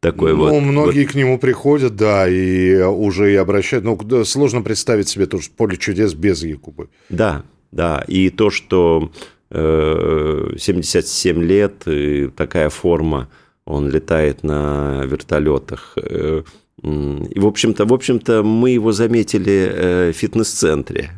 Такой 0.00 0.32
ну, 0.32 0.38
вот, 0.38 0.60
многие 0.60 1.04
вот. 1.04 1.12
к 1.12 1.14
нему 1.16 1.38
приходят, 1.38 1.96
да, 1.96 2.28
и 2.28 2.80
уже 2.80 3.32
и 3.32 3.36
обращают. 3.36 3.84
Ну, 3.84 4.24
сложно 4.24 4.62
представить 4.62 5.08
себе 5.08 5.26
тоже 5.26 5.50
поле 5.54 5.76
чудес 5.76 6.14
без 6.14 6.42
Якубы. 6.44 6.88
Да, 7.08 7.42
да, 7.70 8.04
и 8.06 8.30
то, 8.30 8.50
что 8.50 9.10
77 9.50 11.38
э, 11.38 11.42
лет, 11.42 11.86
и 11.86 12.28
такая 12.28 12.68
форма, 12.68 13.28
он 13.64 13.88
летает 13.88 14.42
на 14.42 15.02
вертолетах. 15.04 15.94
Э, 15.96 16.42
и, 16.82 17.40
в 17.40 17.46
общем-то, 17.46 17.86
в 17.86 17.92
общем-то, 17.92 18.42
мы 18.42 18.70
его 18.70 18.92
заметили 18.92 19.70
э, 19.72 20.12
в 20.12 20.16
фитнес-центре. 20.16 21.10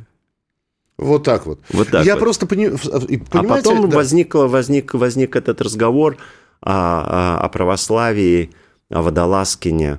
Вот 0.97 1.25
так 1.25 1.47
вот. 1.47 1.61
Вот 1.73 1.89
так 1.89 2.05
Я 2.05 2.15
вот. 2.15 2.21
просто 2.21 2.47
пони... 2.47 2.71
А 3.33 3.43
потом 3.43 3.89
да. 3.89 3.97
возникло, 3.97 4.47
возник, 4.47 4.95
возник 4.95 5.35
этот 5.35 5.61
разговор 5.61 6.19
о, 6.61 7.39
о, 7.41 7.45
о 7.45 7.49
православии, 7.49 8.51
о 8.91 9.03
Водолазкине, 9.03 9.99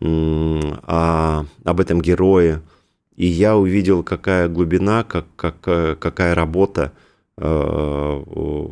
о, 0.00 1.44
об 1.64 1.80
этом 1.80 2.00
герое– 2.02 2.62
и 3.20 3.26
я 3.26 3.54
увидел, 3.54 4.02
какая 4.02 4.48
глубина, 4.48 5.04
как, 5.04 5.26
как, 5.36 5.56
э, 5.66 5.94
какая 6.00 6.34
работа 6.34 6.92
э, 7.36 8.22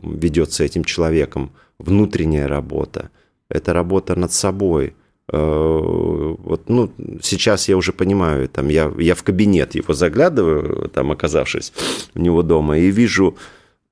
ведется 0.03 0.65
этим 0.65 0.85
человеком, 0.85 1.51
внутренняя 1.79 2.49
работа. 2.49 3.11
Это 3.51 3.75
работа 3.75 4.19
над 4.19 4.33
собой. 4.33 4.95
Э, 5.31 6.35
вот, 6.39 6.71
ну, 6.71 6.91
сейчас 7.23 7.69
я 7.69 7.77
уже 7.77 7.93
понимаю, 7.93 8.49
там, 8.49 8.69
я, 8.69 8.91
я 8.99 9.15
в 9.15 9.23
кабинет 9.23 9.75
его 9.75 9.93
заглядываю, 9.93 10.89
там, 10.95 11.11
оказавшись 11.11 11.75
у 12.15 12.21
него 12.21 12.43
дома, 12.43 12.79
и 12.79 12.91
вижу, 12.91 13.37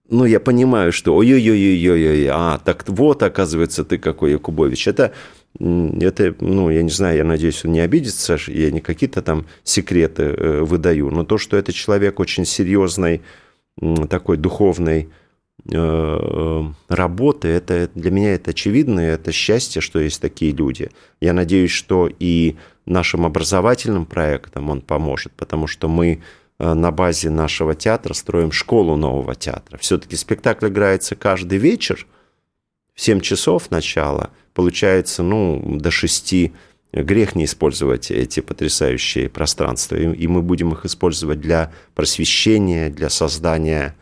ну, 0.08 0.24
я 0.24 0.40
понимаю, 0.40 0.90
что 0.90 1.14
ой-ой-ой-ой-ой, 1.16 2.28
а, 2.32 2.58
так 2.64 2.88
вот, 2.88 3.22
оказывается, 3.22 3.84
ты 3.84 3.98
какой 3.98 4.32
Якубович. 4.32 4.88
Это 4.88 5.12
это, 5.58 6.34
ну, 6.40 6.70
я 6.70 6.82
не 6.82 6.90
знаю, 6.90 7.18
я 7.18 7.24
надеюсь, 7.24 7.64
он 7.64 7.72
не 7.72 7.80
обидится, 7.80 8.38
я 8.48 8.70
не 8.70 8.80
какие-то 8.80 9.22
там 9.22 9.46
секреты 9.64 10.22
э, 10.24 10.60
выдаю, 10.60 11.10
но 11.10 11.24
то, 11.24 11.38
что 11.38 11.56
это 11.56 11.72
человек 11.72 12.20
очень 12.20 12.44
серьезной, 12.44 13.22
такой 14.08 14.36
духовной 14.36 15.08
э, 15.64 15.74
э, 15.74 16.62
работы, 16.88 17.48
это 17.48 17.90
для 17.94 18.10
меня 18.10 18.34
это 18.34 18.50
очевидно, 18.50 19.00
и 19.00 19.10
это 19.10 19.32
счастье, 19.32 19.80
что 19.80 19.98
есть 19.98 20.20
такие 20.20 20.52
люди. 20.52 20.90
Я 21.20 21.32
надеюсь, 21.32 21.70
что 21.70 22.10
и 22.18 22.56
нашим 22.84 23.24
образовательным 23.24 24.04
проектам 24.04 24.68
он 24.68 24.82
поможет, 24.82 25.32
потому 25.32 25.66
что 25.66 25.88
мы 25.88 26.22
на 26.58 26.90
базе 26.90 27.28
нашего 27.28 27.74
театра 27.74 28.14
строим 28.14 28.50
школу 28.50 28.96
нового 28.96 29.34
театра. 29.34 29.76
Все-таки 29.76 30.16
спектакль 30.16 30.68
играется 30.68 31.14
каждый 31.14 31.58
вечер 31.58 32.06
в 32.94 33.00
7 33.02 33.20
часов 33.20 33.70
начала– 33.70 34.30
получается, 34.56 35.22
ну, 35.22 35.62
до 35.78 35.90
шести 35.90 36.54
грех 36.90 37.36
не 37.36 37.44
использовать 37.44 38.10
эти 38.10 38.40
потрясающие 38.40 39.28
пространства. 39.28 39.96
И 39.96 40.26
мы 40.26 40.40
будем 40.40 40.72
их 40.72 40.86
использовать 40.86 41.42
для 41.42 41.70
просвещения, 41.94 42.88
для 42.88 43.10
создания 43.10 43.94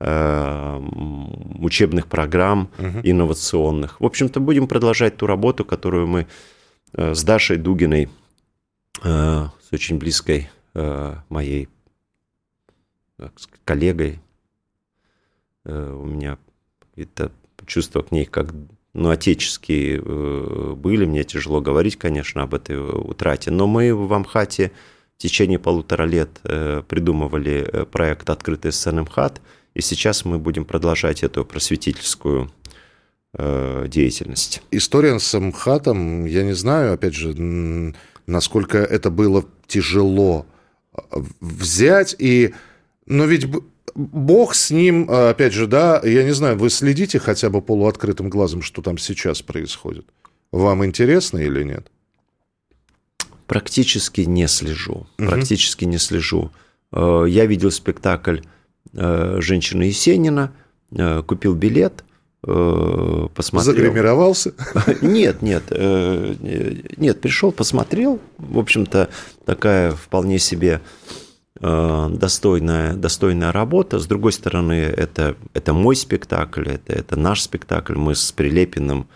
э, 0.00 0.80
учебных 1.60 2.08
программ 2.08 2.68
угу. 2.78 3.00
инновационных. 3.02 4.02
В 4.02 4.04
общем-то, 4.04 4.38
будем 4.38 4.68
продолжать 4.68 5.16
ту 5.16 5.26
работу, 5.26 5.64
которую 5.64 6.06
мы 6.06 6.26
э, 6.92 7.14
с 7.14 7.24
Дашей 7.24 7.56
Дугиной, 7.56 8.10
э, 9.02 9.08
с 9.08 9.72
очень 9.72 9.98
близкой 9.98 10.50
моей 11.28 11.68
коллегой, 13.66 14.20
у 15.64 16.06
меня 16.06 16.38
это 16.96 17.30
чувство 17.66 18.00
к 18.00 18.10
ней 18.10 18.24
как 18.24 18.54
ну, 18.94 19.10
отеческие 19.10 20.02
э, 20.04 20.74
были, 20.76 21.06
мне 21.06 21.24
тяжело 21.24 21.60
говорить, 21.60 21.96
конечно, 21.96 22.42
об 22.42 22.54
этой 22.54 22.78
утрате, 22.78 23.50
но 23.50 23.66
мы 23.66 23.94
в 23.94 24.12
Амхате 24.12 24.72
в 25.16 25.22
течение 25.22 25.58
полутора 25.58 26.04
лет 26.04 26.28
э, 26.44 26.82
придумывали 26.86 27.66
э, 27.66 27.84
проект 27.86 28.28
«Открытый 28.28 28.72
сцены 28.72 29.02
МХАТ», 29.02 29.40
и 29.74 29.80
сейчас 29.80 30.24
мы 30.26 30.38
будем 30.38 30.64
продолжать 30.64 31.22
эту 31.22 31.44
просветительскую 31.44 32.50
деятельность. 33.34 34.60
История 34.70 35.18
с 35.18 35.40
МХАТом, 35.40 36.26
я 36.26 36.42
не 36.42 36.52
знаю, 36.52 36.92
опять 36.92 37.14
же, 37.14 37.94
насколько 38.26 38.76
это 38.76 39.08
было 39.08 39.46
тяжело 39.66 40.44
взять, 41.40 42.14
и... 42.18 42.52
но 43.06 43.24
ведь 43.24 43.46
Бог 43.94 44.54
с 44.54 44.70
ним, 44.70 45.06
а, 45.10 45.30
опять 45.30 45.52
же, 45.52 45.66
да, 45.66 46.00
я 46.04 46.24
не 46.24 46.32
знаю, 46.32 46.56
вы 46.56 46.70
следите 46.70 47.18
хотя 47.18 47.50
бы 47.50 47.60
полуоткрытым 47.60 48.30
глазом, 48.30 48.62
что 48.62 48.82
там 48.82 48.98
сейчас 48.98 49.42
происходит? 49.42 50.06
Вам 50.50 50.84
интересно 50.84 51.38
или 51.38 51.62
нет? 51.62 51.90
Практически 53.46 54.22
не 54.22 54.48
слежу. 54.48 55.06
Угу. 55.18 55.28
Практически 55.28 55.84
не 55.84 55.98
слежу. 55.98 56.50
Э, 56.92 57.24
я 57.28 57.46
видел 57.46 57.70
спектакль 57.70 58.38
э, 58.94 59.36
«Женщина 59.40 59.82
Есенина», 59.82 60.52
э, 60.90 61.22
купил 61.22 61.54
билет, 61.54 62.04
посмотрел. 62.42 63.62
Загримировался? 63.62 64.52
Нет, 65.00 65.42
нет, 65.42 65.62
нет, 65.70 67.20
пришел, 67.20 67.52
посмотрел. 67.52 68.18
В 68.36 68.58
общем-то, 68.58 69.10
такая 69.44 69.92
вполне 69.92 70.40
себе 70.40 70.80
достойная, 71.62 72.94
достойная 72.94 73.52
работа. 73.52 74.00
С 74.00 74.06
другой 74.06 74.32
стороны, 74.32 74.72
это, 74.72 75.36
это 75.54 75.72
мой 75.72 75.94
спектакль, 75.94 76.68
это, 76.68 76.92
это 76.92 77.16
наш 77.16 77.42
спектакль. 77.42 77.94
Мы 77.94 78.16
с 78.16 78.32
Прилепиным 78.32 79.06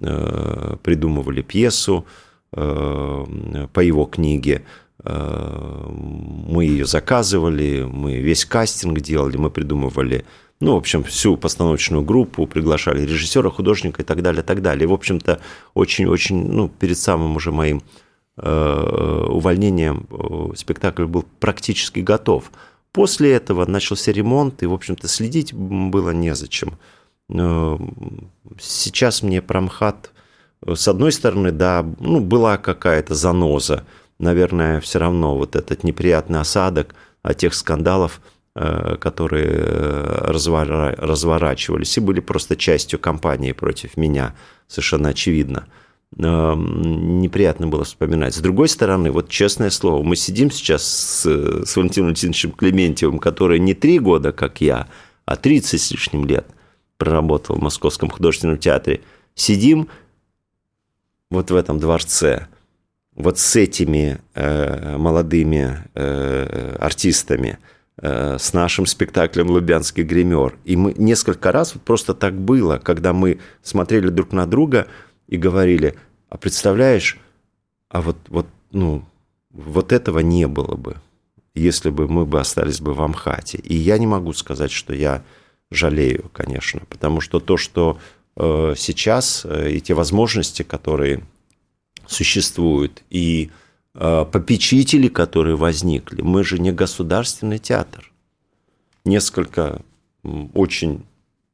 э, 0.00 0.76
придумывали 0.82 1.42
пьесу 1.42 2.06
э, 2.52 3.66
по 3.72 3.80
его 3.80 4.04
книге. 4.04 4.62
Мы 5.04 6.64
ее 6.64 6.84
заказывали, 6.84 7.88
мы 7.88 8.16
весь 8.16 8.44
кастинг 8.44 9.00
делали, 9.00 9.36
мы 9.36 9.48
придумывали 9.48 10.24
ну, 10.60 10.74
в 10.74 10.78
общем, 10.78 11.04
всю 11.04 11.36
постановочную 11.36 12.02
группу, 12.02 12.46
приглашали 12.46 13.02
режиссера, 13.02 13.48
художника 13.50 14.02
и 14.02 14.04
так 14.04 14.22
далее, 14.22 14.42
так 14.42 14.60
далее. 14.60 14.88
В 14.88 14.92
общем-то, 14.92 15.40
очень-очень, 15.74 16.50
ну, 16.50 16.68
перед 16.68 16.98
самым 16.98 17.36
уже 17.36 17.52
моим 17.52 17.82
увольнением 18.40 20.06
спектакль 20.56 21.04
был 21.04 21.24
практически 21.40 22.00
готов. 22.00 22.50
После 22.92 23.32
этого 23.32 23.66
начался 23.66 24.12
ремонт, 24.12 24.62
и, 24.62 24.66
в 24.66 24.72
общем-то, 24.72 25.08
следить 25.08 25.52
было 25.52 26.10
незачем. 26.10 26.78
Сейчас 28.58 29.22
мне 29.22 29.42
промхат, 29.42 30.12
с 30.66 30.88
одной 30.88 31.12
стороны, 31.12 31.52
да, 31.52 31.84
ну, 32.00 32.20
была 32.20 32.56
какая-то 32.58 33.14
заноза, 33.14 33.84
наверное, 34.18 34.80
все 34.80 34.98
равно 34.98 35.36
вот 35.36 35.56
этот 35.56 35.84
неприятный 35.84 36.40
осадок 36.40 36.94
от 37.22 37.36
тех 37.38 37.54
скандалов, 37.54 38.20
Э, 38.60 38.96
которые 38.98 39.46
э, 39.50 40.30
разворачивались 40.98 41.96
и 41.96 42.00
были 42.00 42.18
просто 42.18 42.56
частью 42.56 42.98
кампании 42.98 43.52
против 43.52 43.96
меня, 43.96 44.34
совершенно 44.66 45.10
очевидно. 45.10 45.68
Неприятно 46.16 47.66
было 47.66 47.84
вспоминать. 47.84 48.34
С 48.34 48.40
другой 48.40 48.68
стороны, 48.68 49.10
вот 49.10 49.28
честное 49.28 49.70
слово, 49.70 50.02
мы 50.02 50.16
сидим 50.16 50.50
сейчас 50.50 50.82
с, 50.82 51.24
с 51.24 51.76
Валентином 51.76 52.06
Валентиновичем 52.06 52.52
Клементьевым, 52.52 53.18
который 53.18 53.58
не 53.58 53.74
три 53.74 53.98
года, 53.98 54.32
как 54.32 54.60
я, 54.60 54.88
а 55.26 55.36
30 55.36 55.80
с 55.80 55.90
лишним 55.90 56.26
лет 56.26 56.46
проработал 56.96 57.56
в 57.56 57.62
Московском 57.62 58.08
художественном 58.08 58.58
театре. 58.58 59.02
Сидим 59.34 59.88
вот 61.30 61.50
в 61.50 61.56
этом 61.56 61.78
дворце, 61.78 62.48
вот 63.14 63.38
с 63.38 63.56
этими 63.56 64.18
э, 64.34 64.96
молодыми 64.96 65.84
э, 65.94 66.76
артистами– 66.80 67.58
Э, 68.00 68.36
с 68.38 68.52
нашим 68.52 68.86
спектаклем 68.86 69.50
«Лубянский 69.50 70.04
гример». 70.04 70.54
И 70.64 70.76
мы 70.76 70.94
несколько 70.96 71.50
раз, 71.50 71.74
вот 71.74 71.82
просто 71.82 72.14
так 72.14 72.34
было, 72.38 72.78
когда 72.78 73.12
мы 73.12 73.40
смотрели 73.62 74.08
друг 74.08 74.32
на 74.32 74.46
друга 74.46 74.86
и 75.28 75.36
говорили, 75.36 75.94
а 76.28 76.36
представляешь, 76.36 77.18
а 77.88 78.00
вот, 78.00 78.16
вот, 78.28 78.46
ну, 78.72 79.04
вот 79.50 79.92
этого 79.92 80.18
не 80.18 80.48
было 80.48 80.74
бы, 80.74 80.96
если 81.54 81.90
бы 81.90 82.08
мы 82.08 82.26
бы 82.26 82.40
остались 82.40 82.80
бы 82.80 82.94
в 82.94 83.00
Амхате. 83.02 83.58
И 83.58 83.74
я 83.74 83.98
не 83.98 84.06
могу 84.06 84.32
сказать, 84.32 84.72
что 84.72 84.92
я 84.92 85.22
жалею, 85.70 86.30
конечно, 86.32 86.80
потому 86.88 87.20
что 87.20 87.38
то, 87.38 87.56
что 87.56 87.98
э, 88.36 88.74
сейчас, 88.76 89.44
э, 89.44 89.72
и 89.72 89.80
те 89.80 89.94
возможности, 89.94 90.62
которые 90.62 91.22
существуют, 92.06 93.02
и 93.10 93.50
Э, 94.00 94.24
попечители, 94.30 95.08
которые 95.08 95.56
возникли. 95.56 96.22
Мы 96.22 96.44
же 96.44 96.60
не 96.60 96.70
государственный 96.70 97.58
театр. 97.58 98.12
Несколько 99.04 99.82
очень 100.54 101.04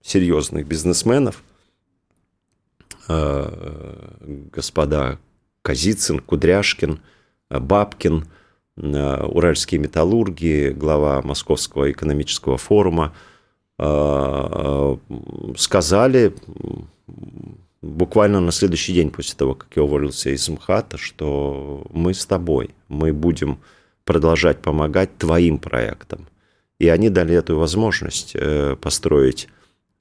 серьезных 0.03 0.67
бизнесменов, 0.67 1.43
господа 3.09 5.19
Казицын, 5.63 6.21
Кудряшкин, 6.21 7.01
э, 7.51 7.59
Бабкин, 7.59 8.27
уральские 8.77 9.81
металлурги, 9.81 10.75
глава 10.77 11.23
Московского 11.23 11.93
экономического 11.93 12.59
форума, 12.59 13.15
сказали 15.57 16.35
буквально 17.85 18.41
на 18.41 18.51
следующий 18.51 18.93
день 18.93 19.11
после 19.11 19.37
того, 19.37 19.55
как 19.55 19.69
я 19.77 19.83
уволился 19.83 20.31
из 20.31 20.49
МХАТа, 20.49 20.97
что 20.97 21.87
мы 21.91 22.15
с 22.15 22.27
тобой, 22.27 22.71
мы 22.89 23.13
будем 23.13 23.59
продолжать 24.05 24.61
помогать 24.61 25.17
твоим 25.19 25.59
проектам. 25.59 26.27
И 26.79 26.89
они 26.89 27.11
дали 27.11 27.35
эту 27.35 27.59
возможность 27.59 28.33
э, 28.35 28.77
построить 28.81 29.47
э, 29.47 29.49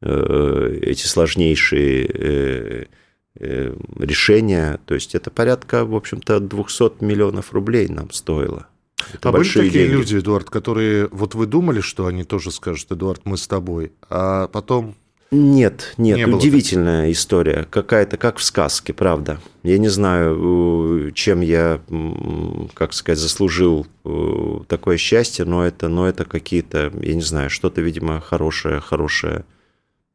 эти 0.03 1.05
сложнейшие 1.05 2.87
э, 3.35 3.75
решения. 3.99 4.79
То 4.85 4.93
есть 4.95 5.15
это 5.15 5.31
порядка, 5.31 5.85
в 5.85 5.95
общем-то, 5.95 6.39
200 6.39 7.03
миллионов 7.03 7.53
рублей 7.53 7.87
нам 7.87 8.11
стоило. 8.11 8.67
Это 9.13 9.29
а 9.29 9.31
были 9.31 9.43
такие 9.43 9.69
деньги. 9.71 9.91
люди, 9.91 10.17
Эдуард, 10.17 10.49
которые 10.49 11.07
вот 11.07 11.35
вы 11.35 11.45
думали, 11.45 11.81
что 11.81 12.05
они 12.05 12.23
тоже 12.23 12.51
скажут, 12.51 12.91
Эдуард, 12.91 13.21
мы 13.25 13.37
с 13.37 13.47
тобой, 13.47 13.91
а 14.09 14.47
потом 14.47 14.95
нет, 15.31 15.95
нет, 15.97 16.17
не 16.17 16.25
удивительная 16.25 17.11
история, 17.11 17.67
какая-то 17.69 18.17
как 18.17 18.37
в 18.37 18.43
сказке, 18.43 18.93
правда. 18.93 19.39
Я 19.63 19.79
не 19.79 19.87
знаю, 19.87 21.11
чем 21.15 21.41
я, 21.41 21.81
как 22.75 22.93
сказать, 22.93 23.17
заслужил 23.17 23.87
э, 24.05 24.59
такое 24.67 24.97
счастье, 24.97 25.43
но 25.43 25.65
это, 25.65 25.87
но 25.87 26.07
это 26.07 26.23
какие-то, 26.23 26.93
я 27.01 27.15
не 27.15 27.23
знаю, 27.23 27.49
что-то, 27.49 27.81
видимо, 27.81 28.21
хорошее, 28.21 28.79
хорошее 28.79 29.37
э, 29.39 29.62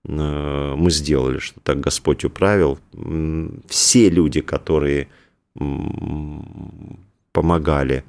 мы 0.05 0.91
сделали, 0.91 1.39
что 1.39 1.61
так 1.61 1.81
Господь 1.81 2.25
управил. 2.25 2.79
Все 3.69 4.09
люди, 4.09 4.41
которые 4.41 5.09
помогали 7.33 8.05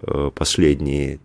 э, 0.00 0.30
последние 0.34 1.18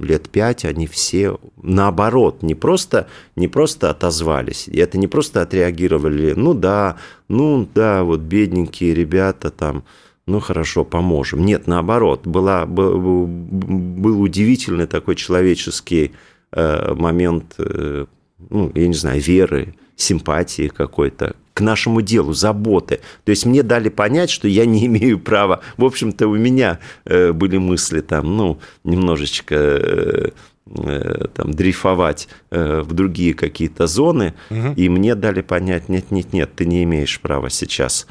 лет 0.00 0.28
пять 0.28 0.64
они 0.64 0.86
все 0.86 1.38
наоборот, 1.62 2.42
не 2.42 2.54
просто, 2.54 3.08
не 3.36 3.48
просто 3.48 3.90
отозвались, 3.90 4.68
и 4.68 4.78
это 4.78 4.98
не 4.98 5.08
просто 5.08 5.42
отреагировали, 5.42 6.32
ну 6.34 6.54
да, 6.54 6.96
ну 7.28 7.68
да, 7.74 8.04
вот 8.04 8.20
бедненькие 8.20 8.94
ребята 8.94 9.50
там, 9.50 9.84
ну 10.26 10.40
хорошо, 10.40 10.84
поможем. 10.84 11.44
Нет, 11.44 11.66
наоборот, 11.66 12.26
была, 12.26 12.66
был, 12.66 14.20
удивительный 14.20 14.86
такой 14.86 15.16
человеческий 15.16 16.12
э, 16.52 16.94
момент, 16.94 17.54
э, 17.58 18.06
ну, 18.50 18.70
я 18.74 18.86
не 18.86 18.94
знаю, 18.94 19.20
веры, 19.20 19.74
симпатии 19.96 20.68
какой-то 20.68 21.36
к 21.54 21.60
нашему 21.60 22.02
делу, 22.02 22.32
заботы. 22.32 23.00
То 23.24 23.30
есть 23.30 23.46
мне 23.46 23.62
дали 23.62 23.88
понять, 23.88 24.28
что 24.28 24.48
я 24.48 24.66
не 24.66 24.86
имею 24.86 25.18
права. 25.18 25.60
В 25.76 25.84
общем-то, 25.84 26.28
у 26.28 26.36
меня 26.36 26.80
э, 27.04 27.32
были 27.32 27.56
мысли 27.56 28.00
там, 28.00 28.36
ну, 28.36 28.58
немножечко 28.82 29.54
э, 29.54 30.30
э, 30.66 31.26
там 31.32 31.54
дрейфовать 31.54 32.28
в 32.50 32.92
другие 32.92 33.34
какие-то 33.34 33.86
зоны, 33.86 34.34
угу. 34.50 34.74
и 34.76 34.88
мне 34.88 35.14
дали 35.14 35.42
понять, 35.42 35.88
нет, 35.88 36.10
нет, 36.10 36.32
нет, 36.32 36.50
ты 36.54 36.66
не 36.66 36.82
имеешь 36.84 37.20
права 37.20 37.48
сейчас 37.48 38.06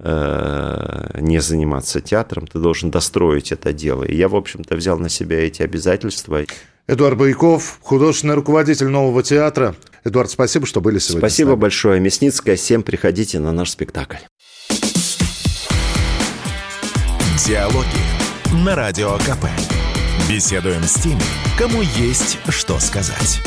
не 0.00 1.40
заниматься 1.40 2.00
театром, 2.00 2.46
ты 2.46 2.60
должен 2.60 2.92
достроить 2.92 3.50
это 3.50 3.72
дело. 3.72 4.04
И 4.04 4.14
я, 4.14 4.28
в 4.28 4.36
общем-то, 4.36 4.76
взял 4.76 4.96
на 4.96 5.08
себя 5.08 5.44
эти 5.44 5.62
обязательства. 5.62 6.42
Эдуард 6.88 7.18
Байков, 7.18 7.78
художественный 7.82 8.34
руководитель 8.34 8.88
нового 8.88 9.22
театра. 9.22 9.76
Эдуард, 10.04 10.30
спасибо, 10.30 10.66
что 10.66 10.80
были 10.80 10.98
сегодня. 10.98 11.20
Спасибо 11.20 11.54
большое, 11.54 12.00
Мясницкая. 12.00 12.56
Всем 12.56 12.82
приходите 12.82 13.38
на 13.38 13.52
наш 13.52 13.70
спектакль. 13.70 14.16
Диалоги 17.46 18.64
на 18.64 18.74
Радио 18.74 19.18
КП. 19.18 19.44
Беседуем 20.30 20.82
с 20.82 20.94
теми, 20.94 21.20
кому 21.58 21.82
есть 21.82 22.38
что 22.48 22.78
сказать. 22.78 23.40